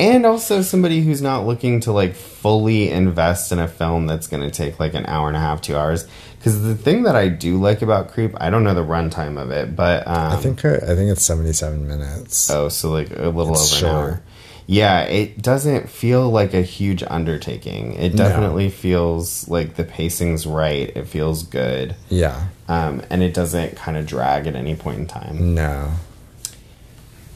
And 0.00 0.24
also 0.26 0.62
somebody 0.62 1.00
who's 1.02 1.20
not 1.22 1.46
looking 1.46 1.80
to 1.80 1.92
like 1.92 2.14
fully 2.14 2.90
invest 2.90 3.50
in 3.52 3.58
a 3.58 3.66
film 3.68 4.06
that's 4.06 4.26
going 4.28 4.42
to 4.42 4.50
take 4.50 4.78
like 4.78 4.94
an 4.94 5.06
hour 5.06 5.28
and 5.28 5.36
a 5.36 5.40
half, 5.40 5.60
two 5.60 5.76
hours. 5.76 6.06
Because 6.38 6.62
the 6.62 6.76
thing 6.76 7.02
that 7.02 7.16
I 7.16 7.28
do 7.28 7.58
like 7.60 7.82
about 7.82 8.08
Creep, 8.12 8.32
I 8.40 8.48
don't 8.50 8.62
know 8.62 8.74
the 8.74 8.84
runtime 8.84 9.40
of 9.42 9.50
it, 9.50 9.74
but 9.74 10.06
um, 10.06 10.32
I 10.32 10.36
think 10.36 10.64
uh, 10.64 10.74
I 10.82 10.94
think 10.94 11.10
it's 11.10 11.22
seventy 11.24 11.52
seven 11.52 11.88
minutes. 11.88 12.48
oh, 12.50 12.68
so 12.68 12.90
like 12.90 13.10
a 13.10 13.28
little 13.30 13.54
It's 13.54 13.72
over 13.72 13.80
short. 13.80 13.92
an 14.04 14.10
hour. 14.14 14.22
Yeah, 14.70 15.00
it 15.04 15.40
doesn't 15.40 15.88
feel 15.88 16.28
like 16.30 16.52
a 16.54 16.60
huge 16.60 17.02
undertaking. 17.02 17.94
It 17.94 18.12
No. 18.14 18.28
definitely 18.28 18.68
feels 18.68 19.48
like 19.48 19.76
the 19.76 19.82
pacing's 19.84 20.46
right. 20.46 20.94
It 20.94 21.08
feels 21.08 21.42
good, 21.42 21.96
Yeah, 22.10 22.48
um, 22.68 23.02
and 23.10 23.22
it 23.22 23.32
doesn't 23.34 23.76
kind 23.76 23.96
of 23.96 24.06
drag 24.06 24.46
at 24.46 24.54
any 24.54 24.76
point 24.76 24.98
in 24.98 25.06
time. 25.06 25.54
no. 25.54 25.90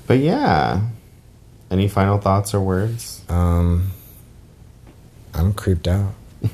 But 0.07 0.19
yeah, 0.19 0.81
any 1.73 1.89
final 1.89 2.19
thoughts 2.19 2.53
or 2.55 2.61
words? 2.61 3.23
Um, 3.29 3.91
I'm 5.35 5.55
creeped 5.55 5.89
out. 5.89 6.13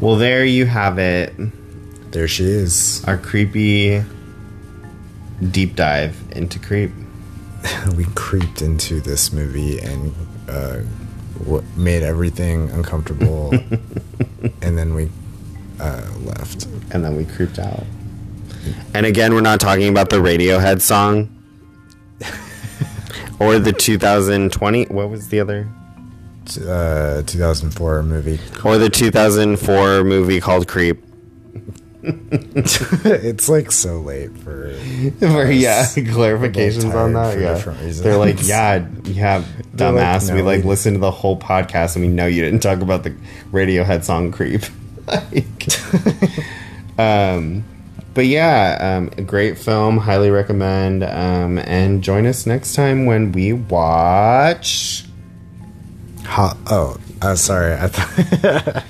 Well, 0.00 0.16
there 0.16 0.46
you 0.46 0.64
have 0.64 0.98
it. 0.98 1.34
There 2.10 2.26
she 2.26 2.44
is. 2.44 3.04
our 3.04 3.18
creepy 3.18 4.02
deep 5.50 5.76
dive 5.76 6.16
into 6.32 6.58
creep. 6.58 6.90
we 7.96 8.04
creeped 8.14 8.62
into 8.62 9.00
this 9.02 9.30
movie 9.30 9.78
and 9.78 10.14
uh, 10.48 10.78
w- 11.40 11.62
made 11.76 12.02
everything 12.02 12.70
uncomfortable, 12.70 13.52
and 14.62 14.78
then 14.78 14.94
we 14.94 15.10
uh, 15.80 16.02
left. 16.24 16.66
And 16.92 17.04
then 17.04 17.16
we 17.16 17.24
creeped 17.24 17.58
out. 17.58 17.84
And 18.94 19.06
again, 19.06 19.34
we're 19.34 19.40
not 19.40 19.60
talking 19.60 19.88
about 19.88 20.10
the 20.10 20.16
Radiohead 20.16 20.80
song 20.80 21.34
or 23.40 23.58
the 23.58 23.72
2020. 23.72 24.84
What 24.86 25.08
was 25.10 25.28
the 25.28 25.40
other? 25.40 25.68
Uh, 26.66 27.22
2004 27.22 28.02
movie. 28.02 28.38
Or 28.64 28.76
the 28.76 28.90
2004 28.90 30.04
movie 30.04 30.40
called 30.40 30.68
Creep. 30.68 31.02
it's 32.02 33.48
like 33.48 33.70
so 33.70 34.00
late 34.00 34.34
for. 34.38 34.72
For, 35.18 35.50
yeah, 35.50 35.84
clarifications 35.84 36.94
on 36.94 37.12
that. 37.12 37.38
Yeah, 37.38 37.54
they're 38.00 38.16
like, 38.16 38.38
yeah, 38.46 38.88
yeah, 39.04 39.44
They're 39.74 39.92
like, 39.92 40.02
dumbass. 40.22 40.34
we 40.34 40.40
like 40.40 40.64
listened 40.64 40.96
to 40.96 41.00
the 41.00 41.10
whole 41.10 41.38
podcast 41.38 41.96
and 41.96 42.04
we 42.04 42.10
know 42.10 42.26
you 42.26 42.42
didn't 42.42 42.60
talk 42.60 42.80
about 42.80 43.02
the 43.02 43.10
Radiohead 43.52 44.04
song 44.04 44.32
"Creep." 44.32 44.62
Like, 45.10 46.98
um, 46.98 47.64
but 48.14 48.26
yeah, 48.26 48.98
um, 48.98 49.10
a 49.16 49.22
great 49.22 49.58
film. 49.58 49.98
Highly 49.98 50.30
recommend. 50.30 51.04
Um, 51.04 51.58
and 51.58 52.02
join 52.02 52.26
us 52.26 52.46
next 52.46 52.74
time 52.74 53.06
when 53.06 53.32
we 53.32 53.52
watch. 53.52 55.04
Ha- 56.24 56.56
oh, 56.66 56.96
uh, 57.22 57.34
sorry. 57.34 57.74
I 57.74 57.88
thought 57.88 58.84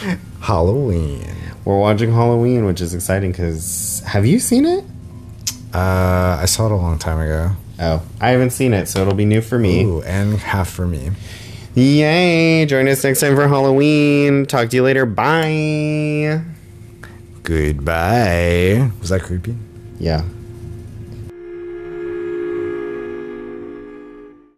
Halloween. 0.40 1.34
We're 1.64 1.78
watching 1.78 2.12
Halloween, 2.12 2.64
which 2.64 2.80
is 2.80 2.94
exciting 2.94 3.32
because 3.32 4.02
have 4.06 4.24
you 4.24 4.38
seen 4.38 4.64
it? 4.64 4.84
Uh, 5.74 6.38
I 6.40 6.44
saw 6.46 6.66
it 6.66 6.72
a 6.72 6.76
long 6.76 6.98
time 6.98 7.20
ago. 7.20 7.50
Oh, 7.78 8.02
I 8.20 8.30
haven't 8.30 8.50
seen 8.50 8.72
it, 8.72 8.88
so 8.88 9.02
it'll 9.02 9.14
be 9.14 9.24
new 9.24 9.42
for 9.42 9.58
me. 9.58 9.84
Ooh, 9.84 10.00
and 10.02 10.38
half 10.38 10.70
for 10.70 10.86
me. 10.86 11.10
Yay! 11.76 12.64
Join 12.64 12.88
us 12.88 13.04
next 13.04 13.20
time 13.20 13.36
for 13.36 13.46
Halloween. 13.46 14.46
Talk 14.46 14.70
to 14.70 14.76
you 14.76 14.82
later. 14.82 15.04
Bye. 15.04 16.40
Goodbye. 17.42 18.90
Was 18.98 19.10
that 19.10 19.20
creepy? 19.22 19.54
Yeah. 20.00 20.24